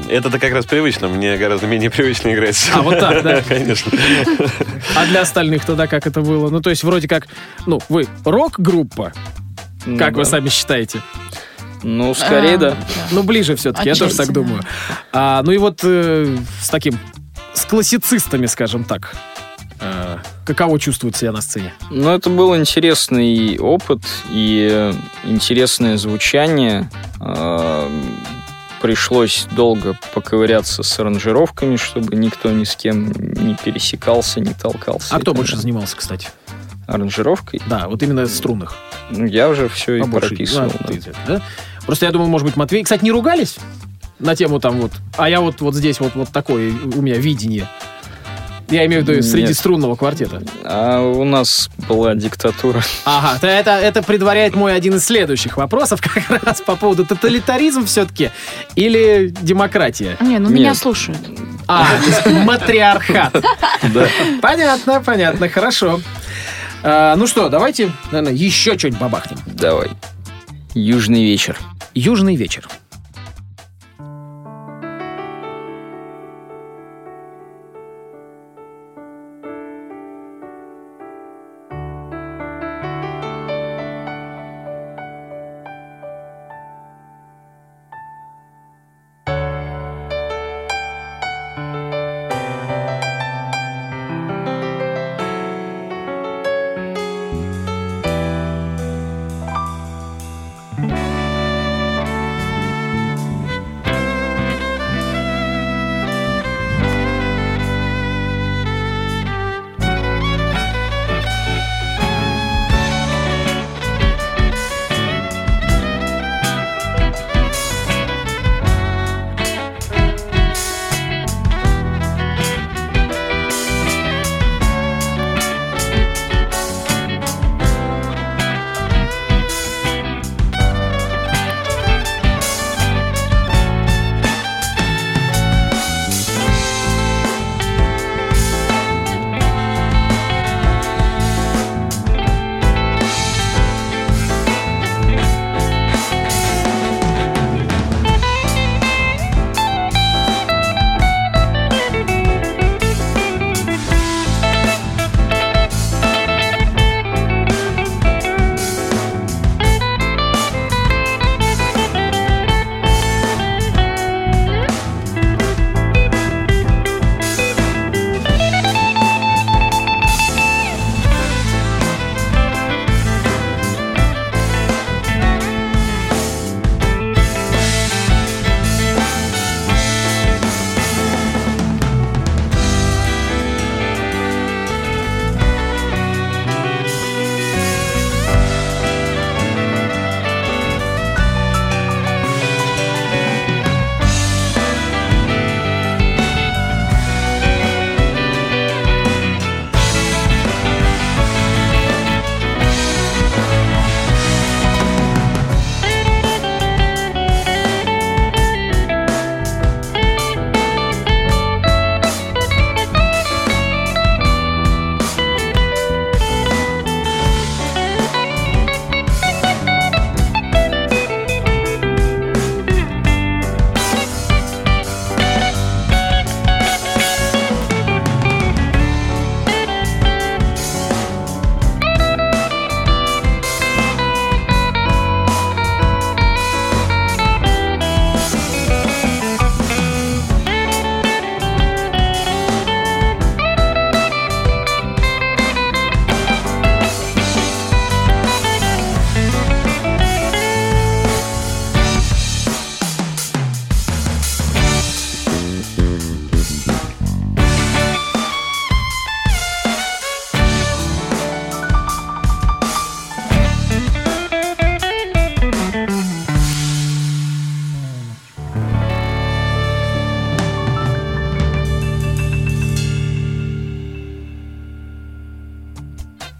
Это-то 0.09 0.39
как 0.39 0.51
раз 0.53 0.65
привычно, 0.65 1.07
мне 1.09 1.37
гораздо 1.37 1.67
менее 1.67 1.91
привычно 1.91 2.33
играть. 2.33 2.69
А, 2.73 2.81
вот 2.81 2.99
так, 2.99 3.23
да. 3.23 3.41
Конечно. 3.47 3.91
А 4.95 5.05
для 5.05 5.21
остальных 5.21 5.65
тогда 5.65 5.85
как 5.85 6.07
это 6.07 6.21
было? 6.21 6.49
Ну, 6.49 6.59
то 6.61 6.69
есть, 6.71 6.83
вроде 6.83 7.07
как, 7.07 7.27
ну, 7.67 7.79
вы 7.87 8.07
рок-группа, 8.25 9.13
Ну 9.85 9.97
как 9.97 10.15
вы 10.15 10.25
сами 10.25 10.49
считаете? 10.49 11.01
Ну, 11.83 12.13
скорее, 12.13 12.55
А, 12.55 12.57
да. 12.57 12.77
Ну, 13.11 13.23
ближе 13.23 13.55
все-таки, 13.55 13.89
я 13.89 13.95
тоже 13.95 14.15
так 14.15 14.31
думаю. 14.31 14.61
А, 15.13 15.41
ну 15.43 15.51
и 15.51 15.57
вот 15.57 15.81
э, 15.83 16.35
с 16.61 16.69
таким, 16.69 16.99
с 17.53 17.63
классицистами, 17.65 18.47
скажем 18.47 18.83
так, 18.83 19.15
э, 19.79 20.17
каково 20.45 20.79
чувствует 20.79 21.15
себя 21.15 21.31
на 21.31 21.41
сцене? 21.41 21.73
Ну, 21.89 22.09
это 22.09 22.29
был 22.29 22.55
интересный 22.57 23.57
опыт 23.59 24.01
и 24.29 24.91
интересное 25.23 25.95
звучание. 25.97 26.89
Э, 27.21 27.87
Пришлось 28.81 29.45
долго 29.51 29.97
поковыряться 30.13 30.83
с 30.83 30.99
аранжировками, 30.99 31.75
чтобы 31.75 32.15
никто 32.15 32.49
ни 32.51 32.63
с 32.63 32.75
кем 32.75 33.11
не 33.11 33.55
пересекался, 33.55 34.39
не 34.39 34.53
толкался. 34.53 35.15
А 35.15 35.17
и 35.17 35.21
кто 35.21 35.31
так 35.31 35.37
больше 35.37 35.53
далее. 35.53 35.61
занимался, 35.63 35.97
кстати? 35.97 36.29
Аранжировкой? 36.87 37.61
Да, 37.67 37.87
вот 37.87 38.01
именно 38.01 38.25
струнных. 38.25 38.75
Ну, 39.11 39.25
я 39.25 39.49
уже 39.49 39.67
все 39.69 39.95
и 39.95 40.01
Побольше. 40.01 40.29
прописывал. 40.29 40.71
А, 40.73 40.87
да. 40.87 40.87
ты, 40.87 41.13
да? 41.27 41.41
Просто 41.85 42.05
я 42.05 42.11
думал, 42.11 42.27
может 42.27 42.47
быть, 42.47 42.55
Матвей... 42.55 42.83
Кстати, 42.83 43.03
не 43.03 43.11
ругались 43.11 43.57
на 44.19 44.35
тему 44.35 44.59
там 44.59 44.79
вот... 44.79 44.91
А 45.17 45.29
я 45.29 45.41
вот, 45.41 45.61
вот 45.61 45.75
здесь 45.75 45.99
вот, 45.99 46.15
вот 46.15 46.29
такое 46.29 46.71
у 46.71 47.01
меня 47.01 47.17
видение. 47.17 47.67
Я 48.69 48.85
имею 48.85 49.03
в 49.03 49.07
виду 49.07 49.21
среди 49.23 49.47
Нет. 49.47 49.57
струнного 49.57 49.95
квартета. 49.95 50.43
А 50.63 51.01
у 51.01 51.23
нас 51.23 51.69
была 51.87 52.13
диктатура. 52.13 52.83
Ага, 53.05 53.39
то 53.39 53.47
это, 53.47 53.71
это 53.71 54.03
предваряет 54.03 54.55
мой 54.55 54.75
один 54.75 54.95
из 54.95 55.05
следующих 55.05 55.57
вопросов 55.57 56.01
как 56.29 56.43
раз 56.43 56.61
по 56.61 56.75
поводу 56.75 57.05
тоталитаризм 57.05 57.85
все-таки 57.85 58.31
или 58.75 59.33
демократия. 59.41 60.17
Не, 60.21 60.37
ну 60.39 60.49
Нет. 60.49 60.59
меня 60.59 60.75
слушают. 60.75 61.19
А, 61.67 61.85
матриархат. 62.45 63.43
Да. 63.93 64.07
Понятно, 64.41 65.01
понятно, 65.05 65.47
хорошо. 65.49 66.01
А, 66.83 67.15
ну 67.15 67.27
что, 67.27 67.49
давайте, 67.49 67.91
наверное, 68.11 68.33
еще 68.33 68.77
что-нибудь 68.77 68.99
бабахнем. 68.99 69.37
Давай. 69.45 69.89
Южный 70.73 71.23
вечер. 71.23 71.57
Южный 71.93 72.35
вечер. 72.35 72.67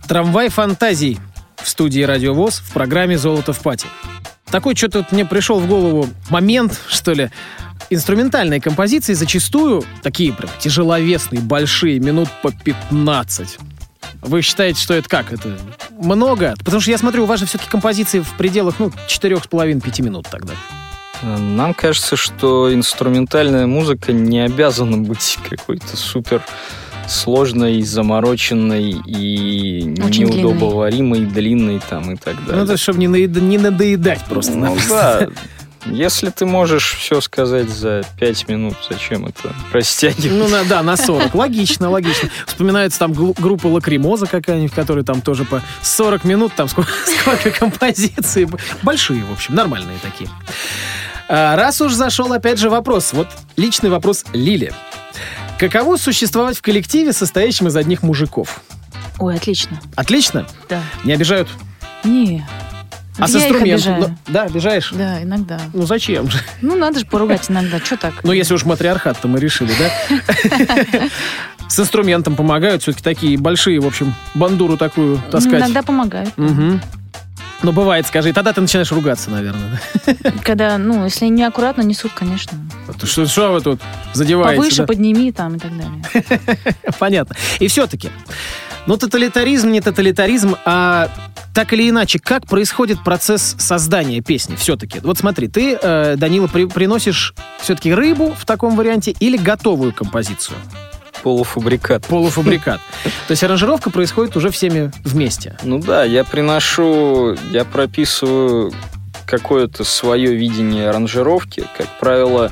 Трамвай 0.10 0.50
фантазий 0.50 1.20
в 1.58 1.70
студии 1.70 2.02
Радиовоз 2.02 2.64
в 2.66 2.74
программе 2.74 3.16
«Золото 3.16 3.54
в 3.54 3.60
пати». 3.60 3.86
Такой 4.46 4.76
что-то 4.76 5.06
мне 5.12 5.24
пришел 5.24 5.60
в 5.60 5.68
голову 5.68 6.10
момент, 6.32 6.82
что 6.88 7.14
ли, 7.14 7.30
инструментальные 7.92 8.60
композиции 8.60 9.14
зачастую 9.14 9.84
такие 10.02 10.34
прям 10.34 10.50
тяжеловесные, 10.58 11.44
большие, 11.44 12.00
минут 12.00 12.28
по 12.42 12.52
15. 12.52 13.60
Вы 14.24 14.42
считаете, 14.42 14.82
что 14.82 14.96
это 14.96 15.08
как? 15.08 15.32
Это 15.32 15.56
много? 15.92 16.56
Потому 16.58 16.82
что 16.82 16.90
я 16.90 16.98
смотрю, 16.98 17.26
у 17.26 17.28
вас 17.28 17.40
же 17.40 17.46
все-таки 17.46 17.70
композиции 17.70 18.22
в 18.22 18.36
пределах, 18.36 18.80
ну, 18.80 18.92
4,5-5 19.08 20.02
минут 20.02 20.28
тогда. 20.32 20.54
Нам 21.22 21.76
кажется, 21.76 22.16
что 22.16 22.74
инструментальная 22.74 23.68
музыка 23.68 24.12
не 24.12 24.40
обязана 24.40 24.98
быть 24.98 25.38
какой-то 25.48 25.96
супер 25.96 26.42
сложной, 27.10 27.82
замороченной 27.82 28.92
и 29.06 29.96
Очень 30.04 30.26
неудобоваримой, 30.26 31.22
длинной 31.22 31.82
там 31.90 32.12
и 32.12 32.16
так 32.16 32.36
далее. 32.46 32.56
Ну, 32.58 32.64
это 32.64 32.78
чтобы 32.78 33.00
не, 33.00 33.08
наед- 33.08 33.40
не 33.40 33.58
надоедать 33.58 34.24
просто. 34.26 34.54
Ну 34.56 34.78
да. 34.88 35.28
Если 35.86 36.30
ты 36.30 36.46
можешь 36.46 36.94
все 37.00 37.22
сказать 37.22 37.70
за 37.70 38.04
пять 38.20 38.48
минут, 38.50 38.76
зачем 38.90 39.26
это 39.26 39.56
растягивать? 39.72 40.38
Ну, 40.38 40.48
на- 40.50 40.66
да, 40.66 40.84
на 40.84 40.98
40. 40.98 41.34
Логично, 41.34 41.90
логично. 41.90 42.30
Вспоминается 42.46 43.00
там 43.00 43.14
группа 43.14 43.68
Лакримоза 43.68 44.26
какая-нибудь, 44.28 44.74
которая 44.74 45.06
там 45.06 45.22
тоже 45.22 45.46
по 45.46 45.62
40 45.82 46.26
минут, 46.26 46.52
там 46.56 46.68
сколько, 46.68 46.92
сколько 47.22 47.52
композиций. 47.52 48.48
Большие, 48.84 49.24
в 49.24 49.32
общем, 49.32 49.56
нормальные 49.56 49.98
такие. 50.02 50.30
А, 51.30 51.56
Раз 51.56 51.80
уж 51.80 51.94
зашел 51.94 52.34
опять 52.34 52.60
же 52.60 52.70
вопрос, 52.70 53.14
вот 53.14 53.28
личный 53.56 53.90
вопрос 53.90 54.26
Лили. 54.34 54.74
Каково 55.60 55.98
существовать 55.98 56.58
в 56.58 56.62
коллективе, 56.62 57.12
состоящем 57.12 57.68
из 57.68 57.76
одних 57.76 58.02
мужиков? 58.02 58.62
Ой, 59.20 59.36
отлично. 59.36 59.78
Отлично? 59.98 60.48
Да. 60.70 60.82
Не 61.04 61.12
обижают? 61.12 61.50
Не. 62.06 62.48
А 63.18 63.28
с 63.28 63.36
инструментом? 63.36 64.00
Ну, 64.00 64.18
да, 64.28 64.44
обижаешь? 64.44 64.92
Да, 64.94 65.22
иногда. 65.22 65.60
Ну 65.74 65.86
зачем 65.86 66.32
же? 66.32 66.40
Ну, 66.62 66.78
надо 66.78 67.00
же 67.00 67.06
поругать 67.06 67.52
иногда. 67.52 67.80
Что 67.80 67.98
так? 67.98 68.24
Ну, 68.24 68.32
если 68.32 68.54
уж 68.54 68.64
матриархат-то 68.64 69.28
мы 69.28 69.42
решили, 69.42 69.74
да? 69.78 71.10
С 71.68 71.78
инструментом 71.78 72.38
помогают 72.38 72.82
все-таки 72.82 73.04
такие 73.04 73.38
большие, 73.38 73.82
в 73.82 73.86
общем, 73.86 74.16
бандуру 74.36 74.78
такую 74.78 75.22
таскать. 75.30 75.60
Иногда 75.60 75.84
помогают. 75.84 76.34
Ну, 77.62 77.74
бывает, 77.74 78.08
скажи, 78.08 78.32
тогда 78.32 78.54
ты 78.54 78.62
начинаешь 78.62 78.92
ругаться, 78.92 79.30
наверное. 79.30 79.82
Когда, 80.44 80.78
ну, 80.78 81.04
если 81.04 81.26
неаккуратно 81.26 81.82
несут, 81.82 82.14
конечно. 82.14 82.58
да? 82.88 83.06
Что, 83.06 83.26
что 83.26 83.52
вы 83.52 83.62
тут 83.62 83.82
задеваете? 84.14 84.58
Повыше 84.58 84.78
да? 84.78 84.86
подними 84.86 85.32
там 85.32 85.56
и 85.56 85.60
так 85.60 85.72
далее. 85.78 86.04
Понятно. 87.00 87.36
И 87.60 87.68
все-таки, 87.68 88.10
ну, 88.86 88.96
тоталитаризм, 88.96 89.72
не 89.72 89.82
тоталитаризм, 89.82 90.56
а 90.66 91.10
так 91.54 91.74
или 91.74 91.90
иначе, 91.90 92.20
как 92.20 92.46
происходит 92.48 93.04
процесс 93.04 93.56
создания 93.60 94.22
песни 94.22 94.56
все-таки? 94.56 95.00
Вот 95.02 95.18
смотри, 95.18 95.50
ты, 95.50 95.78
э, 95.82 96.16
Данила, 96.16 96.48
при- 96.48 96.66
приносишь 96.66 97.34
все-таки 97.60 97.94
рыбу 97.94 98.34
в 98.40 98.46
таком 98.46 98.78
варианте 98.78 99.12
или 99.20 99.36
готовую 99.36 99.94
композицию? 99.94 100.58
Полуфабрикат. 101.24 102.06
Полуфабрикат. 102.08 102.80
То 103.04 103.32
есть 103.32 103.44
аранжировка 103.44 103.90
происходит 103.90 104.36
уже 104.36 104.50
всеми 104.50 104.92
вместе. 105.04 105.58
Ну 105.64 105.80
да, 105.80 106.04
я 106.04 106.24
приношу, 106.24 107.36
я 107.52 107.66
прописываю 107.66 108.74
какое-то 109.26 109.84
свое 109.84 110.36
видение 110.36 110.90
аранжировки. 110.90 111.66
Как 111.78 111.88
правило, 112.00 112.52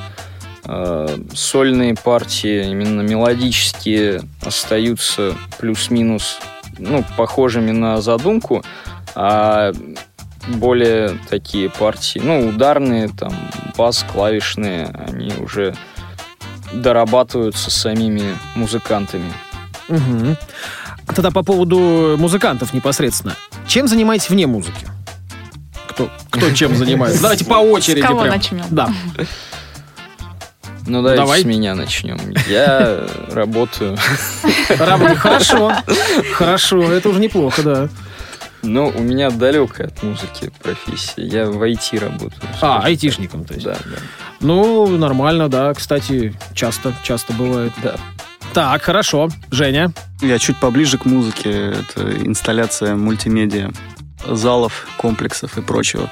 э, 0.65 1.17
сольные 1.33 1.95
партии, 1.95 2.69
именно 2.69 3.01
мелодические, 3.01 4.21
остаются 4.43 5.33
плюс-минус 5.57 6.39
ну, 6.79 7.03
похожими 7.17 7.71
на 7.71 8.01
задумку, 8.01 8.63
а 9.15 9.71
более 10.47 11.17
такие 11.29 11.69
партии, 11.69 12.21
ну, 12.23 12.47
ударные, 12.47 13.09
там, 13.09 13.33
бас, 13.77 14.05
клавишные, 14.11 14.87
они 15.07 15.33
уже 15.39 15.75
дорабатываются 16.73 17.71
самими 17.71 18.37
музыкантами. 18.55 19.31
Мгм. 19.87 20.37
Тогда 21.07 21.31
по 21.31 21.43
поводу 21.43 22.15
музыкантов 22.17 22.73
непосредственно. 22.73 23.35
Чем 23.67 23.87
занимаетесь 23.87 24.29
вне 24.29 24.45
музыки? 24.47 24.85
Кто, 25.87 26.09
кто 26.29 26.51
чем 26.51 26.75
занимается? 26.75 27.21
Давайте 27.21 27.45
по 27.45 27.55
очереди. 27.55 28.01
С 28.01 28.07
кого 28.07 28.21
прям. 28.21 28.33
начнем? 28.33 28.65
Да. 28.69 28.89
Ну, 30.85 31.01
давайте 31.01 31.21
Давай. 31.21 31.41
с 31.41 31.45
меня 31.45 31.75
начнем. 31.75 32.17
Я 32.47 33.05
работаю 33.31 33.97
Работа. 34.79 35.15
Хорошо. 35.15 35.73
Хорошо. 36.33 36.81
Это 36.91 37.09
уже 37.09 37.19
неплохо, 37.19 37.61
да. 37.61 37.89
Ну, 38.63 38.91
у 38.95 39.01
меня 39.01 39.29
далекая 39.29 39.87
от 39.87 40.01
музыки 40.03 40.51
профессия. 40.61 41.23
Я 41.25 41.45
в 41.45 41.61
IT 41.61 41.99
работаю. 41.99 42.41
А, 42.61 42.81
айтишником, 42.83 43.45
то 43.45 43.53
есть. 43.53 43.65
Да, 43.65 43.73
да, 43.85 43.97
Ну, 44.39 44.87
нормально, 44.97 45.49
да. 45.49 45.73
Кстати, 45.73 46.33
часто, 46.53 46.93
часто 47.03 47.33
бывает. 47.33 47.73
да. 47.83 47.95
Так, 48.53 48.81
хорошо. 48.83 49.29
Женя. 49.51 49.91
Я 50.21 50.39
чуть 50.39 50.57
поближе 50.57 50.97
к 50.97 51.05
музыке. 51.05 51.49
Это 51.79 52.11
инсталляция 52.25 52.95
мультимедиа 52.95 53.71
залов, 54.27 54.87
комплексов 54.97 55.57
и 55.57 55.61
прочего. 55.61 56.09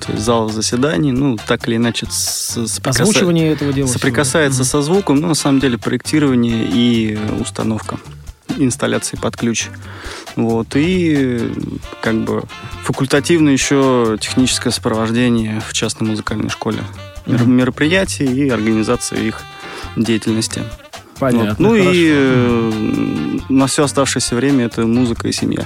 То 0.00 0.12
есть 0.12 0.24
залов 0.24 0.52
заседаний, 0.52 1.12
ну, 1.12 1.36
так 1.36 1.66
или 1.68 1.76
иначе 1.76 2.06
с- 2.08 2.56
соприкаса- 2.66 3.02
Озвучивание 3.02 3.52
этого 3.52 3.72
дела. 3.72 3.88
соприкасается 3.88 4.64
со 4.64 4.80
звуком, 4.80 5.16
но 5.20 5.28
на 5.28 5.34
самом 5.34 5.60
деле 5.60 5.76
проектирование 5.76 6.66
и 6.66 7.18
установка 7.40 7.98
инсталляции 8.56 9.16
под 9.16 9.36
ключ. 9.36 9.68
Вот. 10.36 10.68
И 10.76 11.52
как 12.00 12.22
бы 12.24 12.44
факультативно 12.84 13.50
еще 13.50 14.16
техническое 14.20 14.70
сопровождение 14.70 15.60
в 15.66 15.72
частной 15.72 16.08
музыкальной 16.08 16.48
школе. 16.50 16.78
Мероприятий 17.28 18.24
и 18.24 18.48
организации 18.48 19.28
их 19.28 19.42
деятельности. 19.96 20.62
Понятно. 21.18 21.48
Вот. 21.48 21.58
Ну 21.58 21.68
хорошо. 21.70 21.90
и 21.92 22.10
э, 22.14 23.38
на 23.48 23.66
все 23.66 23.84
оставшееся 23.84 24.34
время 24.36 24.66
это 24.66 24.86
музыка 24.86 25.28
и 25.28 25.32
семья. 25.32 25.64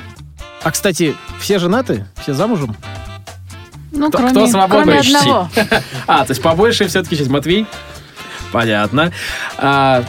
А, 0.62 0.70
кстати, 0.70 1.14
все 1.40 1.58
женаты? 1.58 2.06
Все 2.22 2.34
замужем? 2.34 2.74
Ну, 3.92 4.08
Кто- 4.08 4.18
кроме, 4.18 4.30
кто 4.32 4.46
свободный 4.46 4.82
кроме 4.84 4.98
почти? 4.98 5.16
одного. 5.16 5.50
А, 6.06 6.24
то 6.24 6.30
есть 6.32 6.42
побольше 6.42 6.86
все-таки 6.88 7.16
сейчас 7.16 7.28
Матвей? 7.28 7.66
Понятно. 8.50 9.12
А, 9.58 10.04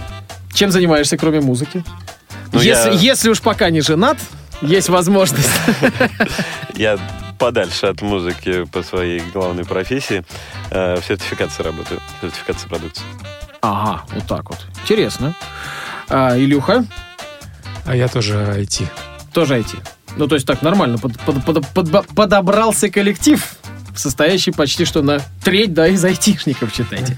чем 0.53 0.71
занимаешься, 0.71 1.17
кроме 1.17 1.41
музыки? 1.41 1.83
Ну, 2.51 2.61
если, 2.61 2.91
я- 2.91 2.95
если 2.99 3.29
уж 3.29 3.41
пока 3.41 3.69
не 3.69 3.81
женат, 3.81 4.17
есть 4.61 4.87
возможность. 4.89 5.49
Я 6.75 6.97
подальше 7.47 7.87
от 7.87 8.01
музыки 8.01 8.63
по 8.71 8.83
своей 8.83 9.19
главной 9.33 9.65
профессии. 9.65 10.23
Э, 10.71 10.95
В 10.95 11.03
сертификации 11.05 11.61
работаю. 11.63 11.99
В 11.99 12.21
сертификации 12.25 12.69
продукции. 12.69 13.03
Ага, 13.61 14.03
вот 14.15 14.25
так 14.27 14.49
вот. 14.49 14.59
Интересно. 14.81 15.35
А, 16.07 16.37
Илюха 16.37 16.85
А 17.85 17.95
я 17.97 18.07
тоже 18.07 18.35
IT. 18.35 18.87
тоже 19.33 19.59
IT. 19.59 19.75
Ну, 20.15 20.27
то 20.27 20.35
есть 20.35 20.47
так, 20.47 20.61
нормально. 20.61 20.97
под- 20.97 21.19
под- 21.19 21.43
под- 21.43 21.91
под- 21.91 22.07
подобрался 22.15 22.89
коллектив, 22.89 23.45
состоящий 23.93 24.51
почти 24.51 24.85
что 24.85 25.01
на 25.01 25.19
треть, 25.43 25.73
да, 25.73 25.87
из 25.89 26.05
айтишников, 26.05 26.73
считайте. 26.73 27.17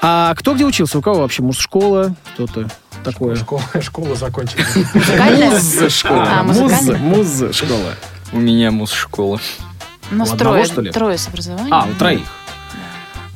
А 0.00 0.34
кто 0.36 0.54
где 0.54 0.64
учился? 0.64 0.96
У 0.98 1.02
кого 1.02 1.20
вообще? 1.20 1.42
Муз-школа? 1.42 2.14
Что-то 2.34 2.66
такое? 3.04 3.36
Школу, 3.36 3.62
школу 3.82 4.14
закончили. 4.14 4.64
Музыкальная? 4.94 5.50
Муз-школа. 5.50 6.26
А, 6.30 6.42
Муз- 6.44 7.60
У 8.32 8.38
меня 8.38 8.70
муз-школа. 8.70 9.40
Нас 10.10 10.30
У 10.30 10.32
одного, 10.34 10.52
трое, 10.54 10.64
что 10.66 10.80
ли? 10.80 10.90
трое 10.90 11.18
с 11.18 11.28
образованием. 11.28 11.72
А, 11.72 11.86
у 11.90 11.94
троих. 11.94 12.22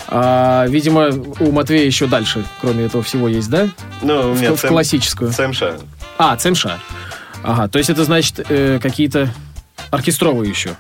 А, 0.09 0.67
видимо, 0.69 1.09
у 1.41 1.51
Матвея 1.53 1.85
еще 1.87 2.07
дальше, 2.07 2.45
кроме 2.61 2.85
этого 2.85 3.03
всего, 3.03 3.29
есть, 3.29 3.49
да? 3.51 3.69
Ну, 4.03 4.31
у 4.31 4.33
В, 4.35 4.41
меня 4.41 4.55
в 4.55 4.61
классическую. 4.61 5.33
ЦМШ. 5.33 5.63
А, 6.19 6.37
ЦМШ. 6.37 6.67
Ага, 7.43 7.69
то 7.69 7.79
есть 7.79 7.91
это 7.91 8.05
значит 8.05 8.41
э, 8.49 8.79
какие-то 8.81 9.29
оркестровые 9.91 10.49
еще 10.51 10.77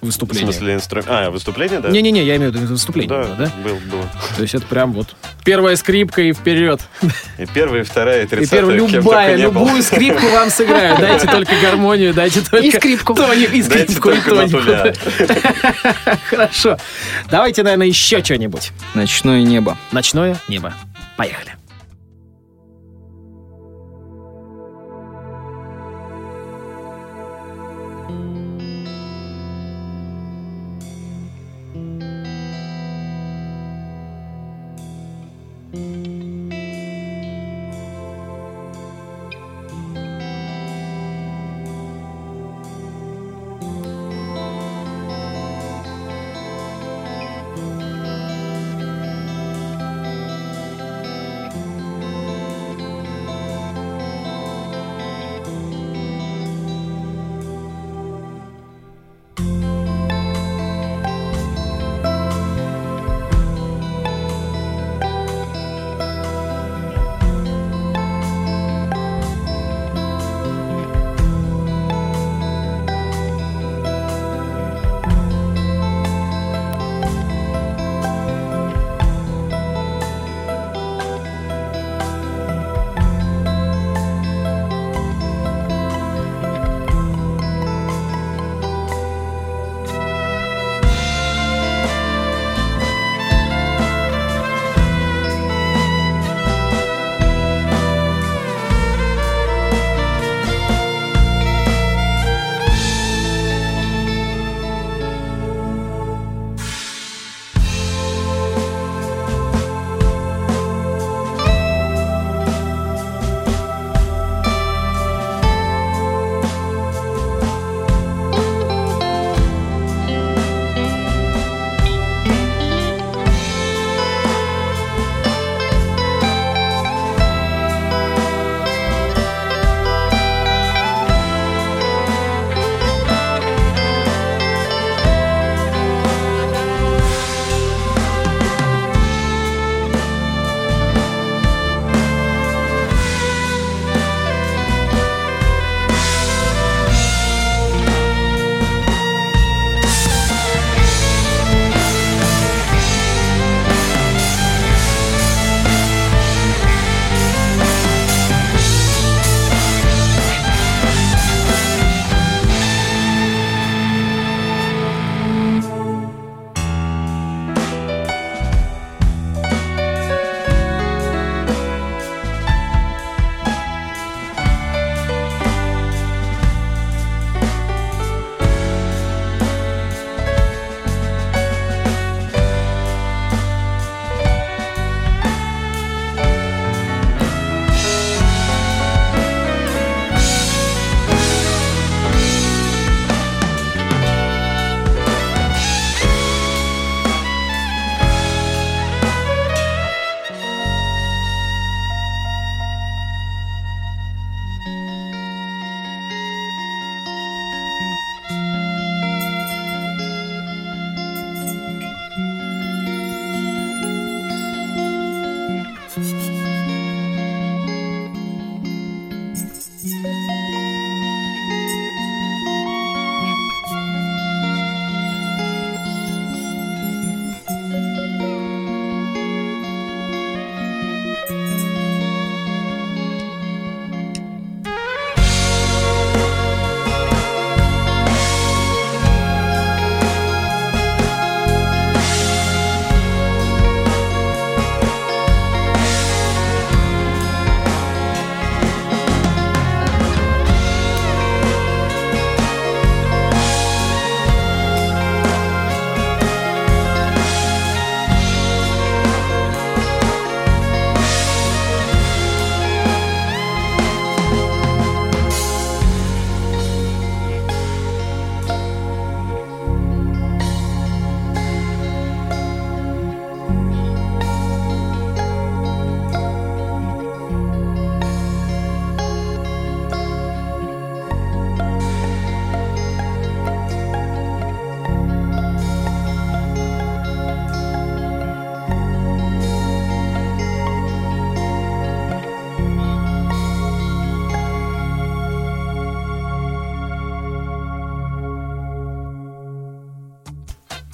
В 0.00 0.06
выступления. 0.06 0.44
смысле 0.52 0.74
инструмент. 0.74 1.08
А, 1.10 1.30
выступление, 1.30 1.80
да? 1.80 1.88
Не-не-не, 1.90 2.22
я 2.24 2.36
имею 2.36 2.52
в 2.52 2.54
виду 2.54 2.66
выступление, 2.68 3.08
Да, 3.08 3.24
было, 3.24 3.36
да? 3.36 3.52
был, 3.64 3.76
было. 3.90 4.04
То 4.36 4.42
есть 4.42 4.54
это 4.54 4.64
прям 4.66 4.92
вот 4.92 5.14
первая 5.44 5.74
скрипка 5.76 6.22
и 6.22 6.32
вперед. 6.32 6.80
И 7.38 7.46
первая, 7.46 7.80
и 7.80 7.84
вторая, 7.84 8.22
и 8.22 8.24
И 8.24 8.28
тридцатая, 8.28 8.60
первая, 8.60 8.78
кем 8.78 8.88
любая, 8.90 9.36
был. 9.36 9.42
любую 9.42 9.82
скрипку 9.82 10.26
вам 10.28 10.50
сыграю. 10.50 10.96
Дайте 10.98 11.26
только 11.26 11.52
гармонию, 11.60 12.14
дайте 12.14 12.40
только... 12.42 12.58
И 12.58 12.70
скрипку. 12.70 13.14
тоник, 13.14 13.52
и 13.52 13.62
скрипку, 13.62 14.10
и 14.10 14.20
тонику. 14.20 14.60
Хорошо. 16.30 16.78
Давайте, 17.30 17.62
наверное, 17.62 17.86
еще 17.88 18.22
что-нибудь. 18.22 18.70
Ночное 18.94 19.42
небо. 19.42 19.76
Ночное 19.92 20.36
небо. 20.48 20.72
Поехали. 21.16 21.57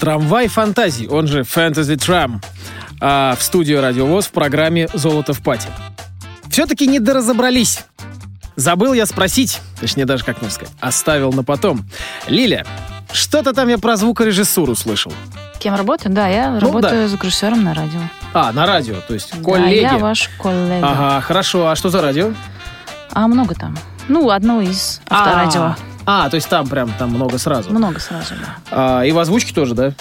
Трамвай 0.04 0.48
фантазий, 0.48 1.08
он 1.08 1.26
же 1.26 1.40
Fantasy 1.44 1.96
Tram, 1.96 2.44
а, 3.00 3.34
в 3.38 3.42
студию 3.42 3.80
Радиовоз 3.80 4.26
в 4.26 4.32
программе 4.32 4.86
«Золото 4.92 5.32
в 5.32 5.40
пати». 5.42 5.68
Все-таки 6.50 6.86
не 6.86 6.98
доразобрались. 7.00 7.86
Забыл 8.54 8.92
я 8.92 9.06
спросить, 9.06 9.62
точнее 9.80 10.04
даже 10.04 10.22
как 10.22 10.42
мне 10.42 10.50
сказать, 10.50 10.74
оставил 10.78 11.32
на 11.32 11.42
потом. 11.42 11.88
Лиля, 12.28 12.66
что-то 13.14 13.54
там 13.54 13.66
я 13.70 13.78
про 13.78 13.96
звукорежиссуру 13.96 14.74
слышал. 14.74 15.10
Кем 15.58 15.74
работаю? 15.74 16.14
Да, 16.14 16.28
я 16.28 16.50
Ну, 16.50 16.60
работаю 16.60 17.08
звукорежиссером 17.08 17.64
на 17.64 17.72
радио. 17.72 18.00
А, 18.34 18.52
на 18.52 18.66
радио, 18.66 18.96
то 19.08 19.14
есть 19.14 19.30
Да, 19.34 19.42
коллеги. 19.42 19.84
я 19.84 19.96
ваш 19.96 20.28
коллега. 20.38 20.86
Ага, 20.86 21.20
хорошо. 21.22 21.68
А 21.68 21.76
что 21.76 21.88
за 21.88 22.02
радио? 22.02 22.34
А 23.14 23.26
много 23.26 23.54
там. 23.54 23.74
Ну, 24.08 24.28
одно 24.28 24.60
из 24.60 25.00
авторадио. 25.08 25.76
А, 26.06 26.28
то 26.28 26.36
есть 26.36 26.48
там 26.48 26.66
прям 26.66 26.92
там 26.98 27.10
много 27.10 27.38
сразу. 27.38 27.70
Много 27.70 28.00
сразу, 28.00 28.34
да. 28.40 28.56
А, 28.70 29.02
и 29.02 29.12
в 29.12 29.18
озвучке 29.18 29.54
тоже, 29.54 29.74
да? 29.74 29.94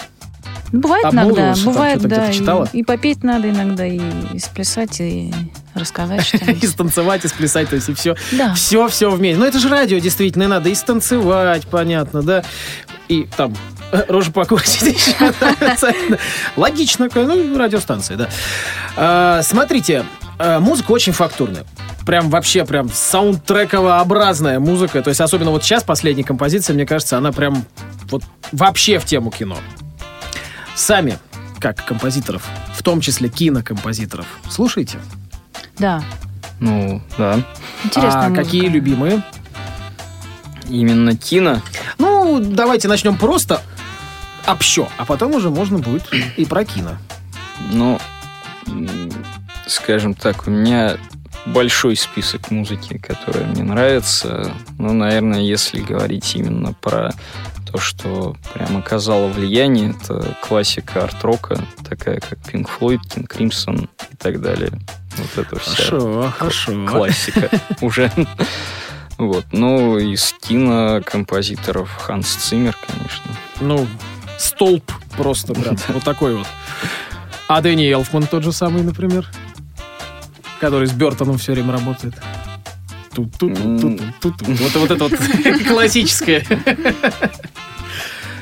Ну, 0.72 0.80
Бывает 0.80 1.04
иногда, 1.12 1.54
там 1.54 1.64
бывает, 1.64 2.00
что-то 2.00 2.16
да. 2.16 2.32
читала? 2.32 2.68
И, 2.72 2.80
и 2.80 2.82
попеть 2.82 3.22
надо 3.22 3.48
иногда, 3.48 3.86
и, 3.86 4.00
и 4.32 4.38
сплясать, 4.40 5.00
и 5.00 5.32
рассказать 5.74 6.20
И 6.34 6.36
что-нибудь. 6.36 6.68
станцевать, 6.68 7.24
и 7.24 7.28
сплясать, 7.28 7.68
то 7.68 7.76
есть 7.76 7.88
и 7.88 7.94
все. 7.94 8.16
Да. 8.32 8.54
Все, 8.54 8.88
все 8.88 9.08
вместе. 9.10 9.38
Ну, 9.38 9.46
это 9.46 9.60
же 9.60 9.68
радио, 9.68 9.98
действительно, 9.98 10.44
и 10.44 10.46
надо 10.48 10.68
и 10.70 10.74
станцевать, 10.74 11.66
понятно, 11.68 12.22
да? 12.22 12.42
И 13.08 13.28
там 13.36 13.54
э, 13.92 14.04
рожу 14.08 14.32
покурить. 14.32 15.16
Логично, 16.56 17.08
ну, 17.14 17.56
радиостанция, 17.56 18.16
да. 18.16 18.28
А, 18.96 19.42
Смотрите, 19.42 20.04
э, 20.38 20.58
музыка 20.58 20.92
очень 20.92 21.12
фактурная. 21.12 21.64
Прям 22.06 22.30
вообще 22.30 22.64
прям 22.64 22.88
саундтрековообразная 22.88 24.60
музыка. 24.60 25.02
То 25.02 25.08
есть 25.08 25.20
особенно 25.20 25.50
вот 25.50 25.64
сейчас 25.64 25.82
последняя 25.84 26.24
композиция, 26.24 26.74
мне 26.74 26.86
кажется, 26.86 27.16
она 27.16 27.32
прям 27.32 27.64
вот 28.10 28.22
вообще 28.52 28.98
в 28.98 29.04
тему 29.04 29.30
кино. 29.30 29.56
Сами, 30.74 31.18
как 31.58 31.84
композиторов, 31.84 32.46
в 32.74 32.82
том 32.82 33.00
числе 33.00 33.28
кинокомпозиторов, 33.28 34.26
слушайте. 34.50 34.98
Да. 35.78 36.02
Ну, 36.60 37.02
да. 37.16 37.40
Интересная 37.84 38.26
а 38.26 38.28
музыка. 38.28 38.44
какие 38.44 38.68
любимые? 38.68 39.22
Именно 40.68 41.16
кино. 41.16 41.60
Ну, 41.98 42.38
давайте 42.40 42.88
начнем 42.88 43.16
просто 43.16 43.60
общо, 44.46 44.88
а 44.98 45.04
потом 45.04 45.34
уже 45.34 45.50
можно 45.50 45.78
будет 45.78 46.04
и 46.36 46.44
про 46.44 46.64
кино. 46.64 46.96
Ну, 47.72 47.98
скажем 49.66 50.14
так, 50.14 50.46
у 50.46 50.50
меня 50.50 50.96
большой 51.46 51.96
список 51.96 52.50
музыки, 52.50 52.98
которая 52.98 53.44
мне 53.46 53.62
нравится. 53.62 54.52
Ну, 54.78 54.92
наверное, 54.92 55.40
если 55.40 55.80
говорить 55.80 56.34
именно 56.36 56.72
про 56.72 57.12
то, 57.70 57.78
что 57.78 58.36
прям 58.54 58.76
оказало 58.76 59.28
влияние, 59.28 59.90
это 59.90 60.36
классика 60.42 61.04
арт-рока, 61.04 61.58
такая 61.88 62.20
как 62.20 62.38
Pink 62.38 62.68
Floyd, 62.78 63.00
King 63.14 63.26
Crimson 63.28 63.88
и 64.12 64.16
так 64.16 64.40
далее. 64.40 64.70
Вот 65.16 65.46
это 65.46 65.58
вся 65.58 65.84
Хорошо, 65.84 66.32
хорошо. 66.36 66.86
классика 66.86 67.50
уже. 67.80 68.10
Вот. 69.18 69.44
Ну, 69.52 69.98
из 69.98 70.34
кинокомпозиторов 70.40 71.88
Ханс 71.96 72.28
Циммер, 72.34 72.76
конечно. 72.86 73.30
Ну, 73.60 73.86
столб 74.38 74.90
просто 75.16 75.54
прям, 75.54 75.76
вот 75.88 76.02
такой 76.02 76.36
вот. 76.36 76.46
А 77.46 77.60
Дэнни 77.60 77.90
Элфман 77.92 78.26
тот 78.26 78.42
же 78.42 78.52
самый, 78.52 78.82
например, 78.82 79.28
который 80.64 80.88
с 80.88 80.92
Бертоном 80.92 81.36
все 81.36 81.52
время 81.52 81.72
работает. 81.72 82.14
Ту-ту-ту-ту-ту-ту. 83.14 84.44
Вот, 84.46 84.74
вот 84.76 84.90
это 84.90 85.04
вот 85.04 85.12
классическое. 85.68 86.42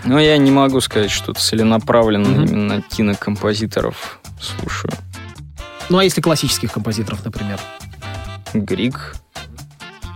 Но 0.05 0.21
я 0.21 0.37
не 0.39 0.51
могу 0.53 0.81
сказать, 0.81 1.11
что 1.11 1.33
целенаправленно 1.33 2.29
Мгм. 2.29 2.45
именно 2.45 2.83
кинокомпозиторов 2.83 4.21
слушаю. 4.41 4.93
Ну, 5.89 5.99
а 5.99 6.05
если 6.05 6.21
классических 6.21 6.73
композиторов, 6.73 7.25
например? 7.25 7.59
Григ, 8.55 9.17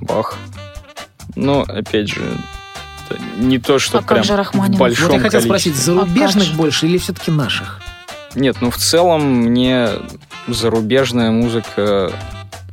Бах. 0.00 0.36
Но, 1.34 1.62
опять 1.62 2.08
же, 2.08 2.22
не 3.38 3.58
то, 3.58 3.78
что 3.80 3.98
А 3.98 4.00
как 4.02 4.08
прям 4.10 4.24
же 4.24 4.36
Рахманинов? 4.36 4.76
в 4.76 4.80
большом 4.80 5.06
Вот 5.08 5.14
я 5.14 5.20
хотел 5.20 5.40
количестве. 5.42 5.72
спросить, 5.72 5.76
зарубежных 5.76 6.44
А 6.44 6.48
как 6.50 6.56
больше 6.56 6.86
или 6.86 6.98
все-таки 6.98 7.30
наших? 7.32 7.80
Нет, 8.36 8.56
ну 8.60 8.70
в 8.70 8.76
целом 8.76 9.22
мне 9.24 9.88
зарубежная 10.48 11.30
музыка, 11.30 12.12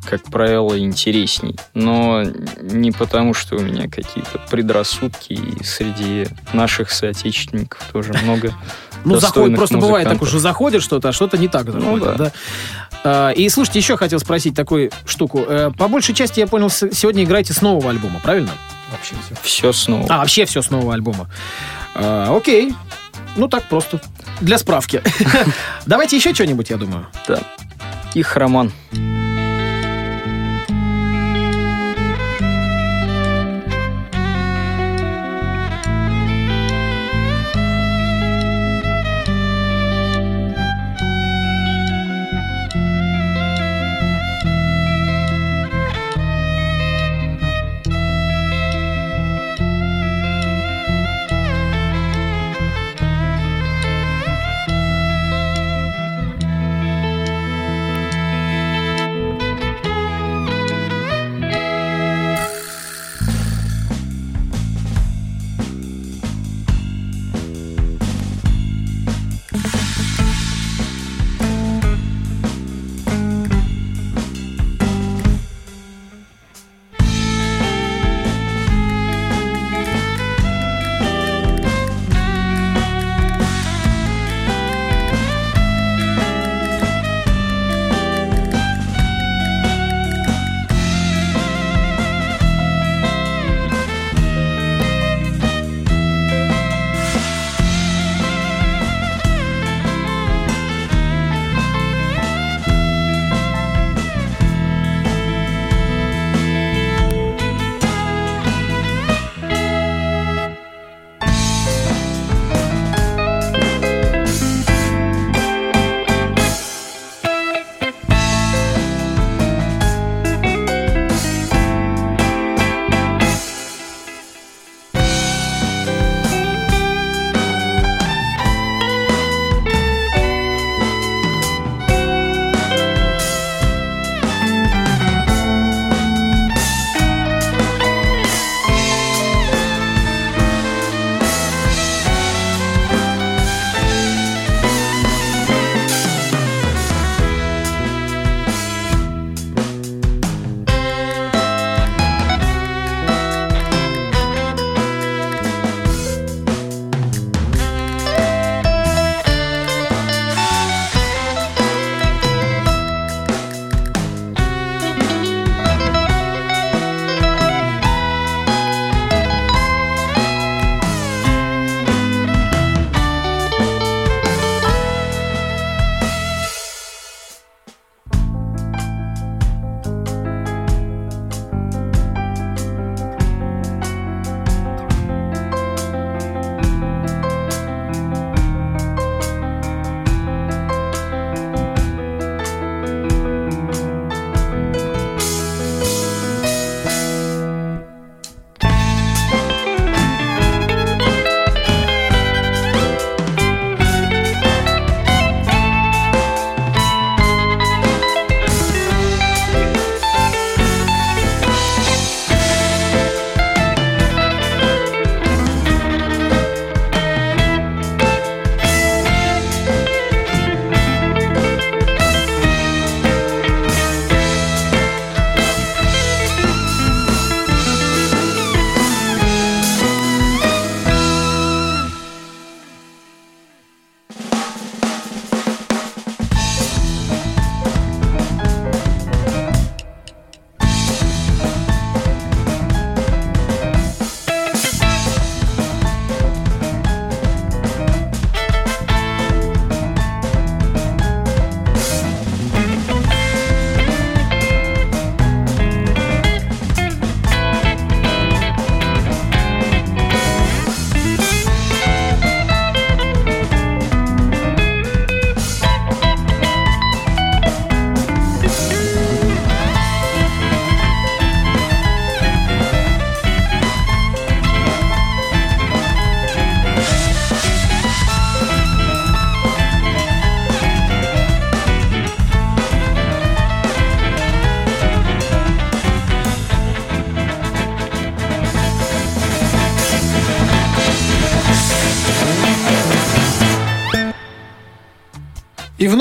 как 0.10 0.24
правило, 0.24 0.78
интересней. 0.78 1.56
Но 1.74 2.24
не 2.62 2.92
потому, 2.92 3.34
что 3.34 3.56
у 3.56 3.60
меня 3.60 3.84
какие-то 3.90 4.40
предрассудки, 4.50 5.34
и 5.34 5.64
среди 5.64 6.28
наших 6.54 6.92
соотечественников 6.92 7.82
тоже 7.92 8.14
много 8.24 8.54
Ну, 9.06 9.20
заходит, 9.20 9.58
просто 9.58 9.78
бывает 9.80 10.08
так 10.08 10.22
уже 10.22 10.40
заходит 10.40 10.82
что-то, 10.82 11.10
а 11.10 11.12
что-то 11.12 11.38
не 11.38 11.50
так 11.50 11.70
заходит, 11.70 12.06
да. 12.06 12.16
да. 12.16 12.32
А, 13.04 13.30
И 13.32 13.50
слушайте, 13.50 13.80
еще 13.80 13.98
хотел 13.98 14.18
спросить 14.20 14.56
такую 14.56 14.92
штуку. 15.06 15.44
Э, 15.46 15.72
По 15.78 15.90
большей 15.90 16.16
части, 16.16 16.40
я 16.40 16.48
понял, 16.48 16.70
с- 16.70 16.90
сегодня 16.94 17.24
играете 17.26 17.52
с 17.52 17.62
нового 17.62 17.90
альбома, 17.90 18.22
правильно? 18.24 18.52
Вообще 18.92 19.16
все. 19.26 19.36
Все 19.42 19.74
снова. 19.74 20.06
А, 20.10 20.18
вообще 20.20 20.46
все 20.46 20.62
с 20.62 20.70
нового 20.70 20.94
альбома. 20.94 21.28
А, 21.96 22.34
Окей. 22.34 22.74
Ну, 23.36 23.50
так 23.50 23.64
просто. 23.64 24.00
Для 24.40 24.58
справки. 24.58 25.02
Давайте 25.86 26.16
еще 26.16 26.34
что-нибудь, 26.34 26.70
я 26.70 26.78
думаю. 26.78 27.08
Их 28.14 28.38
роман. 28.38 28.72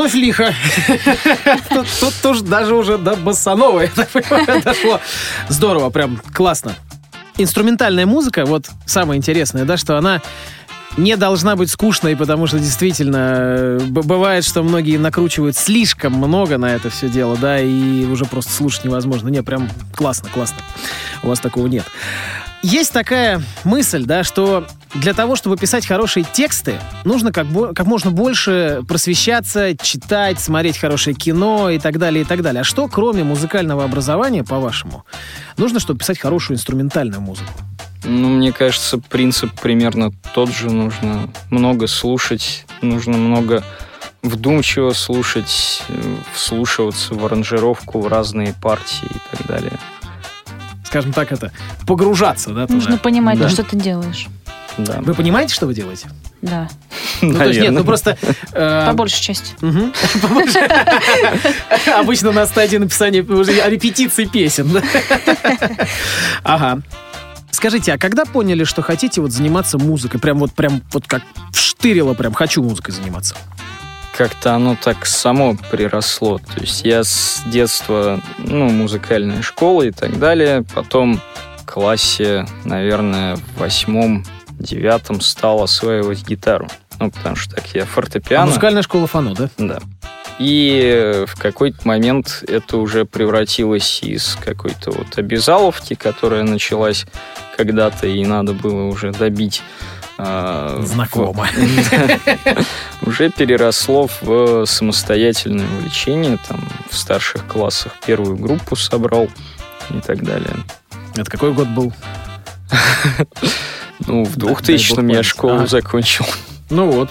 Вновь 0.03 0.15
лихо. 0.15 0.55
Тут, 2.01 2.15
тоже 2.23 2.43
даже 2.43 2.75
уже 2.75 2.99
до 2.99 3.15
басановой, 3.17 3.91
дошло. 4.65 5.01
Здорово, 5.49 5.91
прям 5.91 6.21
классно. 6.35 6.75
Инструментальная 7.39 8.07
музыка, 8.07 8.45
вот 8.45 8.69
самое 8.85 9.19
интересное, 9.19 9.65
да, 9.65 9.77
что 9.77 9.97
она 9.97 10.21
не 10.99 11.17
должна 11.17 11.57
быть 11.57 11.71
скучной, 11.71 12.17
потому 12.17 12.47
что 12.47 12.59
действительно 12.59 13.37
э, 13.39 13.79
бывает, 13.81 14.45
что 14.45 14.63
многие 14.63 14.99
накручивают 14.99 15.57
слишком 15.57 16.13
много 16.13 16.59
на 16.59 16.75
это 16.75 16.91
все 16.91 17.09
дело, 17.09 17.39
да, 17.39 17.59
и 17.59 18.05
уже 18.05 18.27
просто 18.27 18.53
слушать 18.53 18.85
невозможно. 18.85 19.29
Не, 19.29 19.43
прям 19.43 19.71
классно, 19.95 20.29
классно. 20.29 20.59
У 21.23 21.29
вас 21.29 21.41
такого 21.41 21.67
нет. 21.69 21.85
Есть 22.63 22.93
такая 22.93 23.43
мысль, 23.65 24.05
да, 24.05 24.23
что 24.23 24.67
для 24.95 25.15
того, 25.15 25.35
чтобы 25.37 25.57
писать 25.57 25.87
хорошие 25.87 26.25
тексты, 26.25 26.79
нужно 27.05 27.33
как, 27.33 27.47
бо- 27.47 27.75
как 27.75 27.87
можно 27.87 28.11
больше 28.13 28.83
просвещаться, 28.87 29.77
читать, 29.77 30.39
смотреть 30.39 30.79
хорошее 30.79 31.17
кино 31.17 31.71
и 31.71 31.79
так 31.79 31.99
далее, 31.99 32.23
и 32.23 32.25
так 32.25 32.43
далее. 32.43 32.61
А 32.61 32.65
что, 32.65 32.87
кроме 32.89 33.25
музыкального 33.25 33.85
образования, 33.85 34.45
по-вашему, 34.45 35.05
нужно, 35.57 35.81
чтобы 35.81 35.99
писать 35.99 36.21
хорошую 36.21 36.57
инструментальную 36.57 37.21
музыку? 37.21 37.51
Ну, 38.05 38.29
мне 38.29 38.53
кажется, 38.53 38.99
принцип 38.99 39.51
примерно 39.61 40.13
тот 40.35 40.51
же. 40.51 40.71
Нужно 40.71 41.31
много 41.51 41.87
слушать, 41.87 42.65
нужно 42.81 43.17
много 43.17 43.65
вдумчиво 44.23 44.93
слушать, 44.93 45.83
э, 45.89 46.17
вслушиваться 46.35 47.15
в 47.15 47.25
аранжировку, 47.25 48.01
в 48.01 48.07
разные 48.09 48.55
партии 48.61 49.09
и 49.09 49.37
так 49.37 49.47
далее. 49.47 49.79
Скажем 50.93 51.15
так, 51.15 51.33
это 51.33 51.51
погружаться, 51.87 52.51
да, 52.51 52.67
туда? 52.67 52.75
Нужно 52.75 52.99
понимать, 52.99 53.39
Да. 53.39 53.47
то, 53.47 53.51
что 53.51 53.63
ты 53.63 53.77
делаешь. 53.77 54.27
Да. 54.77 54.99
Вы 55.01 55.15
понимаете, 55.15 55.55
что 55.55 55.67
вы 55.67 55.73
делаете? 55.73 56.07
Да. 56.43 56.69
Ну, 57.23 57.33
то 57.33 57.45
есть 57.47 57.61
нет, 57.61 57.73
ну 57.73 57.83
просто... 57.83 58.19
э, 58.53 58.87
По 58.89 58.93
большей 58.93 59.23
части. 59.23 59.55
Обычно 61.99 62.33
на 62.33 62.45
стадии 62.45 62.77
написания 62.77 63.23
уже 63.23 63.53
репетиции 63.71 64.27
песен. 64.27 64.71
Ага. 66.45 66.83
Скажите, 67.51 67.95
а 67.95 67.99
когда 67.99 68.27
поняли, 68.27 68.65
что 68.65 68.83
хотите 68.83 69.23
вот 69.23 69.33
заниматься 69.33 69.79
музыкой? 69.79 70.21
Прям 70.21 70.41
вот, 70.41 70.53
прям 70.53 70.83
вот 70.93 71.07
как 71.07 71.23
вштырило, 71.53 72.13
прям 72.13 72.35
хочу 72.35 72.63
музыкой 72.63 72.93
заниматься. 72.93 73.35
Как-то 74.17 74.55
оно 74.55 74.77
так 74.81 75.07
само 75.07 75.57
приросло. 75.71 76.39
То 76.39 76.61
есть 76.61 76.85
я 76.85 77.03
с 77.03 77.43
детства, 77.47 78.21
ну, 78.39 78.69
музыкальная 78.69 79.43
школа 79.43 79.83
и 79.83 79.91
так 79.91 80.19
далее. 80.19 80.65
Потом 80.75 81.21
в 81.59 81.65
классе, 81.67 82.47
наверное, 82.65 83.37
в 83.37 83.59
восьмом, 83.61 84.25
девятом 84.51 85.21
стал 85.21 85.63
осваивать 85.63 86.27
гитару. 86.27 86.69
Ну, 87.01 87.11
потому 87.11 87.37
что 87.37 87.57
так 87.57 87.67
я 87.75 87.83
А 87.83 87.87
фортепиано. 87.87 88.47
музыкальная 88.47 88.83
школа 88.83 89.07
фано, 89.07 89.35
да? 89.35 89.49
Да. 89.59 89.79
И 90.39 91.25
в 91.27 91.39
какой-то 91.39 91.87
момент 91.87 92.45
это 92.47 92.77
уже 92.79 93.05
превратилось 93.05 94.01
из 94.03 94.37
какой-то 94.37 94.91
вот 94.91 95.19
обязаловки, 95.19 95.95
которая 95.95 96.43
началась 96.43 97.07
когда-то, 97.57 98.07
и 98.07 98.25
надо 98.25 98.53
было 98.53 98.85
уже 98.87 99.13
добить. 99.13 99.63
А, 100.25 100.81
Знакомо. 100.85 101.49
Уже 103.03 103.31
переросло 103.31 104.09
в 104.21 104.65
самостоятельное 104.67 105.67
увлечение. 105.79 106.39
Там 106.49 106.67
в 106.91 106.97
старших 106.97 107.47
классах 107.47 107.93
первую 108.07 108.37
группу 108.37 108.77
собрал 108.77 109.29
и 109.91 110.01
так 110.01 110.23
далее. 110.23 110.55
Это 111.17 111.31
какой 111.31 111.53
год 111.53 111.69
был? 111.69 111.93
Ну, 114.07 114.25
в 114.25 114.37
Да, 114.37 114.47
дай 114.47 114.55
2000 114.55 114.89
бог 114.91 114.99
я 114.99 115.03
памяти. 115.05 115.23
школу 115.23 115.67
закончил. 115.67 116.27
Ну 116.71 116.91
вот. 116.91 117.11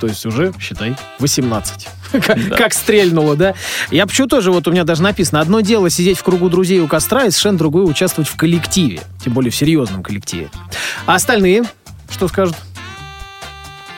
То 0.00 0.06
есть 0.06 0.24
уже, 0.24 0.52
считай, 0.58 0.96
18. 1.18 1.88
Как- 2.12 2.48
Да. 2.48 2.56
Как 2.56 2.72
стрельнуло, 2.72 3.36
да? 3.36 3.54
Я 3.90 4.06
почему 4.06 4.28
тоже, 4.28 4.50
вот 4.50 4.66
у 4.66 4.72
меня 4.72 4.84
даже 4.84 5.02
написано, 5.02 5.40
одно 5.40 5.60
дело 5.60 5.90
сидеть 5.90 6.18
в 6.18 6.22
кругу 6.22 6.48
друзей 6.48 6.80
у 6.80 6.88
костра, 6.88 7.24
и 7.24 7.30
совершенно 7.30 7.58
другое 7.58 7.84
участвовать 7.84 8.28
в 8.28 8.36
коллективе. 8.36 9.00
Тем 9.22 9.34
более 9.34 9.50
в 9.50 9.56
серьезном 9.56 10.02
коллективе. 10.02 10.48
А 11.06 11.14
остальные 11.16 11.64
что 12.10 12.28
скажут? 12.28 12.56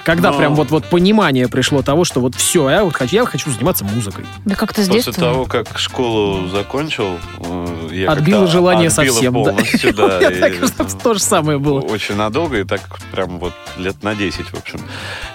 Когда 0.05 0.33
Ну, 0.33 0.39
прям 0.39 0.55
вот, 0.55 0.71
вот 0.71 0.87
понимание 0.87 1.49
пришло 1.49 1.83
того, 1.83 2.05
что 2.05 2.21
вот 2.21 2.35
все, 2.35 2.69
я 2.69 2.85
вот 2.85 2.95
хочу, 2.95 3.15
я 3.15 3.25
хочу 3.25 3.51
заниматься 3.51 3.85
музыкой. 3.85 4.25
Да 4.45 4.57
как-то 4.57 4.83
с 4.83 4.89
После 4.89 5.13
того, 5.13 5.45
как 5.47 5.79
школу 5.79 6.49
закончил, 6.49 7.19
э, 7.39 7.89
я 7.93 8.11
Отбило 8.11 8.47
желание 8.49 8.89
отбило 8.89 9.15
совсем, 9.15 9.35
полностью, 9.35 9.95
да. 9.95 10.19
Я 10.19 10.51
так, 10.51 11.03
то 11.03 11.15
же 11.15 11.21
самое 11.21 11.59
было. 11.59 11.81
Очень 11.81 12.17
надолго, 12.17 12.59
и 12.59 12.65
так 12.65 12.81
прям 13.13 13.39
вот 13.39 13.55
лет 13.77 14.03
на 14.03 14.15
10, 14.15 14.47
в 14.47 14.55
общем. 14.55 14.81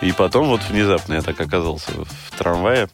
И 0.02 0.12
потом 0.12 0.48
вот 0.48 0.62
внезапно 0.70 1.14
я 1.14 1.22
так 1.22 1.40
оказался 1.40 1.92
в 1.92 2.38
трамвае. 2.38 2.90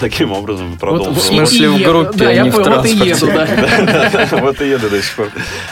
Таким 0.00 0.32
образом 0.32 0.76
продолжил. 0.78 1.12
вот- 1.12 1.22
В 1.22 1.26
смысле, 1.26 1.70
в 1.70 1.76
еду. 1.78 1.90
группе, 1.90 2.18
Да, 2.18 2.28
а 2.28 2.32
я 2.32 2.42
не 2.44 2.50
в 2.50 2.54
понял, 2.56 2.76
вот 2.76 2.86
и 2.86 2.90
еду, 2.90 3.26
транспорте. 3.26 4.08
да. 4.12 4.26
Вот 4.40 4.60
и 4.60 4.68
еду 4.68 4.88
до 4.90 5.02
сих 5.02 5.14
пор. 5.16 5.28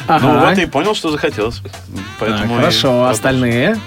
Ну 0.08 0.38
вот 0.40 0.58
и 0.58 0.66
понял, 0.66 0.94
что 0.94 1.10
захотелось. 1.10 1.60
Хорошо, 2.18 3.04
а 3.04 3.10
остальные? 3.10 3.78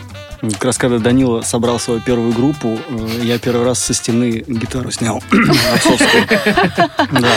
Как 0.54 0.64
раз 0.66 0.78
когда 0.78 1.00
Данила 1.00 1.42
собрал 1.42 1.80
свою 1.80 2.00
первую 2.00 2.32
группу, 2.32 2.80
э, 2.88 3.08
я 3.24 3.38
первый 3.40 3.66
раз 3.66 3.80
со 3.84 3.94
стены 3.94 4.42
гитару 4.48 4.90
снял. 4.90 5.22
Отцовскую. 5.76 6.24
Да. 7.12 7.30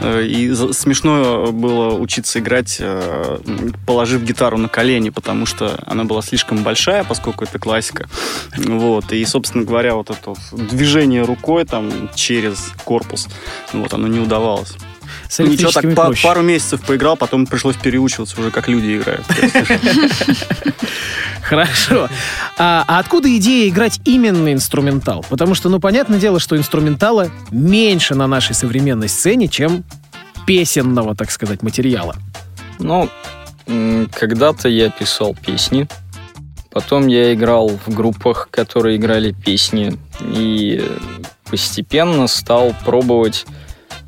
Э, 0.00 0.24
И 0.24 0.54
смешно 0.54 1.50
было 1.52 1.94
учиться 1.94 2.38
играть, 2.38 2.76
э, 2.80 3.38
положив 3.86 4.22
гитару 4.22 4.58
на 4.58 4.68
колени, 4.68 5.10
потому 5.10 5.46
что 5.46 5.78
она 5.86 6.04
была 6.04 6.22
слишком 6.22 6.62
большая, 6.62 7.04
поскольку 7.04 7.44
это 7.44 7.58
классика. 7.58 8.08
Вот. 8.56 9.12
И, 9.12 9.24
собственно 9.24 9.64
говоря, 9.64 9.94
вот 9.94 10.10
это 10.10 10.34
движение 10.52 11.22
рукой 11.22 11.64
там 11.64 12.10
через 12.14 12.72
корпус, 12.84 13.28
вот 13.72 13.92
оно 13.94 14.08
не 14.08 14.20
удавалось. 14.20 14.76
С 15.30 15.38
Ну, 15.38 15.46
Ничего, 15.46 15.70
так 15.70 15.94
па- 15.94 16.10
пару 16.24 16.42
месяцев 16.42 16.80
поиграл, 16.80 17.16
потом 17.16 17.46
пришлось 17.46 17.76
переучиваться 17.76 18.40
уже, 18.40 18.50
как 18.50 18.66
люди 18.66 18.96
играют. 18.96 19.24
Хорошо. 21.40 22.08
А, 22.58 22.84
а 22.88 22.98
откуда 22.98 23.34
идея 23.36 23.68
играть 23.68 24.00
именно 24.04 24.52
инструментал? 24.52 25.24
Потому 25.28 25.54
что, 25.54 25.68
ну, 25.68 25.78
понятное 25.78 26.18
дело, 26.18 26.40
что 26.40 26.56
инструментала 26.56 27.30
меньше 27.52 28.16
на 28.16 28.26
нашей 28.26 28.56
современной 28.56 29.08
сцене, 29.08 29.46
чем 29.46 29.84
песенного, 30.48 31.14
так 31.14 31.30
сказать, 31.30 31.62
материала. 31.62 32.16
Ну, 32.80 33.08
когда-то 34.12 34.68
я 34.68 34.90
писал 34.90 35.36
песни. 35.36 35.88
Потом 36.72 37.06
я 37.06 37.32
играл 37.34 37.68
в 37.86 37.94
группах, 37.94 38.48
которые 38.50 38.96
играли 38.96 39.30
песни. 39.30 39.96
И 40.20 40.84
постепенно 41.48 42.26
стал 42.26 42.74
пробовать 42.84 43.46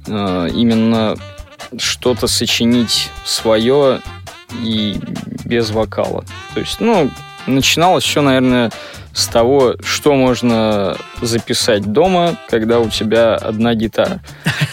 именно 0.06 1.16
что-то 1.78 2.26
сочинить 2.26 3.10
свое 3.24 4.00
и 4.62 5.00
без 5.44 5.70
вокала. 5.70 6.24
То 6.54 6.60
есть, 6.60 6.80
ну, 6.80 7.10
начиналось 7.46 8.04
все, 8.04 8.20
наверное, 8.20 8.70
с 9.14 9.26
того, 9.28 9.74
что 9.84 10.14
можно 10.14 10.96
записать 11.20 11.82
дома, 11.92 12.36
когда 12.48 12.80
у 12.80 12.88
тебя 12.88 13.34
одна 13.34 13.74
гитара. 13.74 14.20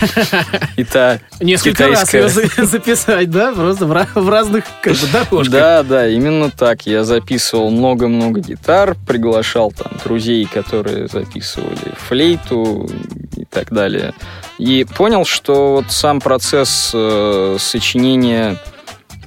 И 0.78 0.84
та 0.84 1.20
Несколько 1.40 1.88
раз 1.88 2.10
Китайская. 2.10 2.22
ее 2.22 2.30
за- 2.30 2.66
записать, 2.66 3.30
да? 3.30 3.52
Просто 3.54 3.86
в, 3.86 3.92
ра- 3.92 4.08
в 4.20 4.30
разных 4.30 4.64
как 4.82 4.94
бы, 4.94 5.08
дорожках. 5.12 5.52
Да, 5.52 5.84
да, 5.84 6.08
именно 6.08 6.50
так. 6.52 6.86
Я 6.86 7.04
записывал 7.04 7.70
много-много 7.72 8.40
гитар, 8.40 8.96
приглашал 9.08 9.72
там 9.72 9.92
друзей, 10.04 10.46
которые 10.46 11.08
записывали 11.08 11.94
флейту 11.98 12.90
и 13.36 13.46
так 13.46 13.72
далее. 13.72 14.14
И 14.58 14.86
понял, 14.86 15.26
что 15.26 15.74
вот 15.74 15.86
сам 15.92 16.20
процесс 16.22 16.92
э, 16.94 17.58
сочинения 17.60 18.58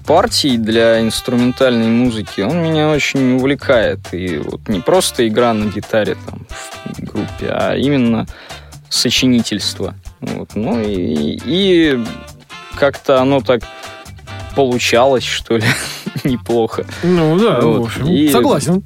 партий 0.06 0.56
для 0.56 1.00
инструментальной 1.00 1.88
музыки, 1.88 2.40
он 2.40 2.62
меня 2.62 2.88
очень 2.90 3.36
увлекает. 3.36 4.00
И 4.12 4.38
вот 4.38 4.68
не 4.68 4.80
просто 4.80 5.26
игра 5.26 5.52
на 5.54 5.70
гитаре 5.70 6.16
там 6.26 6.46
в 6.48 7.00
группе, 7.02 7.48
а 7.50 7.74
именно 7.76 8.26
сочинительство. 8.88 9.94
Вот. 10.20 10.50
Ну 10.54 10.80
и, 10.80 11.38
и 11.44 12.04
как-то 12.76 13.20
оно 13.20 13.40
так 13.40 13.62
получалось, 14.54 15.24
что 15.24 15.56
ли, 15.56 15.64
неплохо. 16.24 16.84
Ну 17.02 17.38
да, 17.38 17.60
Вот. 17.60 17.80
в 17.80 17.82
общем, 17.84 18.06
И- 18.08 18.28
согласен. 18.28 18.82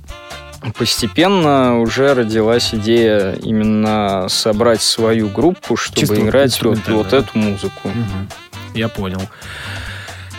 Постепенно 0.76 1.80
уже 1.80 2.12
родилась 2.14 2.74
идея 2.74 3.34
именно 3.34 4.26
собрать 4.28 4.82
свою 4.82 5.28
группу, 5.28 5.76
чтобы 5.76 6.00
Чисто 6.00 6.20
играть 6.20 6.60
вот, 6.62 6.78
вот 6.88 7.12
эту 7.12 7.38
музыку. 7.38 7.88
Мгм. 7.88 8.28
Я 8.74 8.88
понял. 8.88 9.20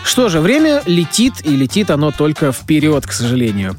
Что 0.08 0.30
же, 0.30 0.40
время 0.40 0.82
летит, 0.86 1.34
и 1.44 1.50
летит 1.50 1.92
оно 1.92 2.12
только 2.12 2.54
вперед, 2.54 3.06
к 3.06 3.12
сожалению. 3.12 3.76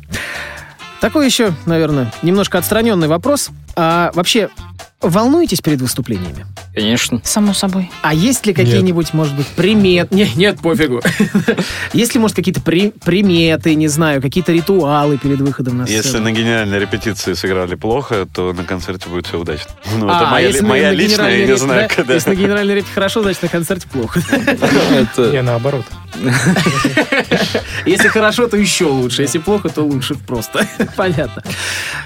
Такой 1.00 1.24
еще, 1.24 1.52
наверное, 1.64 2.12
немножко 2.22 2.58
отстраненный 2.58 3.08
вопрос. 3.08 3.48
А 3.76 4.10
вообще, 4.12 4.50
волнуетесь 5.00 5.60
перед 5.60 5.80
выступлениями? 5.80 6.44
Конечно. 6.74 7.20
Само 7.24 7.54
собой. 7.54 7.90
А 8.02 8.12
есть 8.14 8.46
ли 8.46 8.52
какие-нибудь, 8.54 9.14
может 9.14 9.34
быть, 9.36 9.46
примет? 9.48 10.10
Не, 10.10 10.28
нет, 10.34 10.60
пофигу. 10.60 11.00
Есть 11.92 12.14
ли, 12.14 12.20
может, 12.20 12.36
какие-то 12.36 12.60
при- 12.60 12.90
приметы, 13.04 13.74
не 13.74 13.88
знаю, 13.88 14.20
какие-то 14.22 14.52
ритуалы 14.52 15.18
перед 15.18 15.40
выходом 15.40 15.78
на 15.78 15.86
сцену? 15.86 16.02
Если 16.02 16.18
на 16.18 16.32
генеральной 16.32 16.78
репетиции 16.78 17.32
сыграли 17.34 17.74
плохо, 17.74 18.26
то 18.32 18.52
на 18.52 18.64
концерте 18.64 19.08
будет 19.08 19.26
все 19.26 19.38
удачно. 19.38 19.70
Ну, 19.98 20.08
А, 20.08 20.16
это 20.20 20.30
моя, 20.30 20.46
если 20.48 20.60
ли- 20.62 20.66
моя 20.68 20.88
на 20.88 20.92
личная, 20.94 21.36
я 21.38 21.46
не 21.46 21.56
знаю, 21.56 21.88
да? 21.88 21.94
когда. 21.94 22.14
Если 22.14 22.30
на 22.30 22.34
генеральной 22.34 22.74
репе 22.76 22.88
хорошо, 22.94 23.22
значит 23.22 23.42
на 23.42 23.48
концерте 23.48 23.88
плохо. 23.88 24.20
Не, 24.32 24.98
Это 25.02 25.42
наоборот. 25.42 25.84
Если 27.86 28.08
хорошо, 28.08 28.48
то 28.48 28.56
еще 28.56 28.84
лучше. 28.86 29.22
Если 29.22 29.38
плохо, 29.38 29.68
то 29.68 29.82
лучше 29.82 30.14
просто. 30.14 30.66
Понятно. 30.96 31.42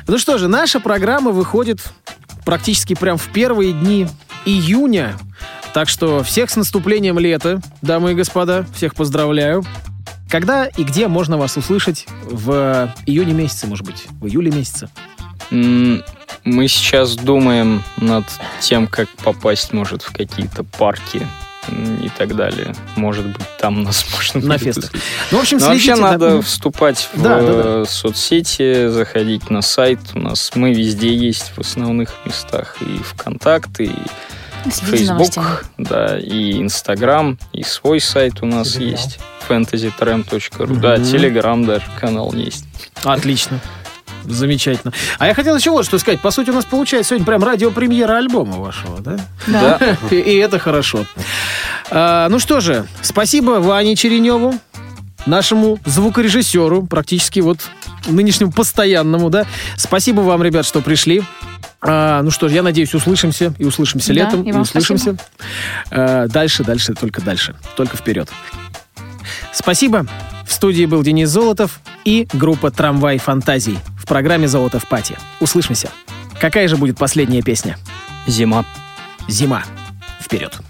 Ну 0.07 0.19
что 0.19 0.39
же, 0.39 0.49
наша 0.49 0.81
программа 0.81 1.31
выходит 1.31 1.81
практически 2.45 2.95
прям 2.95 3.19
в 3.19 3.29
первые 3.29 3.73
дни 3.73 4.07
июня. 4.45 5.17
Так 5.73 5.89
что 5.89 6.23
всех 6.23 6.51
с 6.51 6.57
наступлением 6.57 7.19
лета, 7.19 7.61
дамы 7.81 8.13
и 8.13 8.15
господа, 8.15 8.67
всех 8.75 8.95
поздравляю. 8.95 9.65
Когда 10.29 10.67
и 10.67 10.85
где 10.85 11.09
можно 11.09 11.37
вас 11.37 11.57
услышать 11.57 12.07
в 12.25 12.93
июне 13.07 13.35
месяце, 13.35 13.67
может 13.67 13.85
быть, 13.85 14.07
в 14.21 14.27
июле 14.27 14.51
месяце? 14.51 14.89
Мы 15.51 16.69
сейчас 16.69 17.17
думаем 17.17 17.83
над 17.99 18.25
тем, 18.61 18.87
как 18.87 19.09
попасть, 19.23 19.73
может, 19.73 20.03
в 20.03 20.13
какие-то 20.13 20.65
парки 20.65 21.27
и 21.69 22.09
так 22.19 22.35
далее. 22.37 22.75
Может 22.97 23.27
быть, 23.27 23.47
там 23.59 23.83
нас 23.85 24.05
можно 24.13 24.41
На 24.49 24.59
фестах. 24.59 24.91
Ну, 25.31 25.39
в 25.39 25.41
общем, 25.43 25.59
Но 25.59 25.67
вообще 25.67 25.95
следите. 25.95 26.03
да. 26.03 26.11
надо 26.13 26.43
вступать 26.43 27.09
в 27.13 27.23
Да, 27.23 27.41
да, 27.41 27.47
да. 27.47 27.63
э, 27.65 27.85
соцсети, 27.89 28.89
заходить 28.89 29.49
на 29.51 29.63
сайт. 29.63 30.01
У 30.15 30.19
нас 30.19 30.51
мы 30.55 30.73
везде 30.75 31.15
есть 31.15 31.53
в 31.57 31.61
основных 31.61 32.15
местах. 32.25 32.77
И 32.81 32.99
ВКонтакте, 33.03 33.85
и. 33.85 33.95
Facebook, 34.65 35.65
да, 35.77 36.17
и 36.21 36.61
Инстаграм, 36.61 37.37
и 37.53 37.65
свой 37.65 37.99
сайт 38.01 38.43
у 38.43 38.47
нас 38.47 38.77
Telegram. 38.77 38.91
есть. 38.91 39.19
fantasytram.ru. 39.49 40.77
Да, 40.79 40.97
Мгм. 40.97 41.05
Телеграм 41.05 41.65
даже 41.65 41.85
канал 42.01 42.33
есть. 42.33 42.65
Отлично. 43.03 43.59
Замечательно. 44.25 44.93
А 45.19 45.27
я 45.27 45.35
хотел 45.35 45.57
еще 45.57 45.71
вот 45.71 45.85
что 45.85 45.99
сказать. 45.99 46.21
По 46.21 46.31
сути, 46.31 46.51
у 46.51 46.55
нас 46.55 46.65
получается 46.65 47.11
сегодня 47.11 47.27
прям 47.27 47.43
радиопремьера 47.43 48.17
альбома 48.17 48.59
вашего, 48.59 49.01
да? 49.01 49.19
Да. 49.47 49.97
И, 50.11 50.17
и 50.17 50.37
это 50.37 50.59
хорошо. 50.59 51.05
А, 51.91 52.29
ну 52.29 52.39
что 52.39 52.61
же, 52.61 52.87
спасибо 53.03 53.53
Ване 53.61 53.97
Череневу, 53.97 54.55
нашему 55.27 55.79
звукорежиссеру, 55.85 56.87
практически 56.87 57.41
вот 57.41 57.59
нынешнему 58.07 58.53
постоянному, 58.53 59.31
да. 59.31 59.47
Спасибо 59.77 60.21
вам, 60.21 60.43
ребят, 60.43 60.67
что 60.67 60.81
пришли. 60.81 61.23
А, 61.81 62.23
ну 62.23 62.31
что 62.31 62.49
ж, 62.49 62.53
я 62.53 62.63
надеюсь, 62.63 62.95
услышимся 62.95 63.55
и 63.59 63.65
услышимся 63.65 64.09
Да, 64.09 64.15
летом, 64.15 64.43
и 64.43 64.51
и, 64.51 64.53
услышимся. 64.53 65.17
А, 65.91 66.29
дальше, 66.29 66.65
дальше, 66.65 66.95
только 66.95 67.21
дальше, 67.21 67.57
только 67.77 67.97
вперед. 67.97 68.29
Спасибо. 69.53 70.07
В 70.47 70.53
студии 70.53 70.85
был 70.87 71.03
Денис 71.03 71.29
Золотов 71.29 71.81
и 72.05 72.29
группа 72.33 72.71
«Трамвай 72.71 73.19
фантазий» 73.19 73.79
в 74.03 74.05
программе 74.05 74.49
«Золото 74.49 74.81
в 74.81 74.89
пати». 74.89 75.17
Услышимся. 75.41 75.91
Какая 76.41 76.67
же 76.67 76.77
будет 76.77 76.99
последняя 76.99 77.41
песня? 77.41 77.79
Зима. 78.27 78.65
Зима. 79.29 79.63
Вперед. 80.21 80.61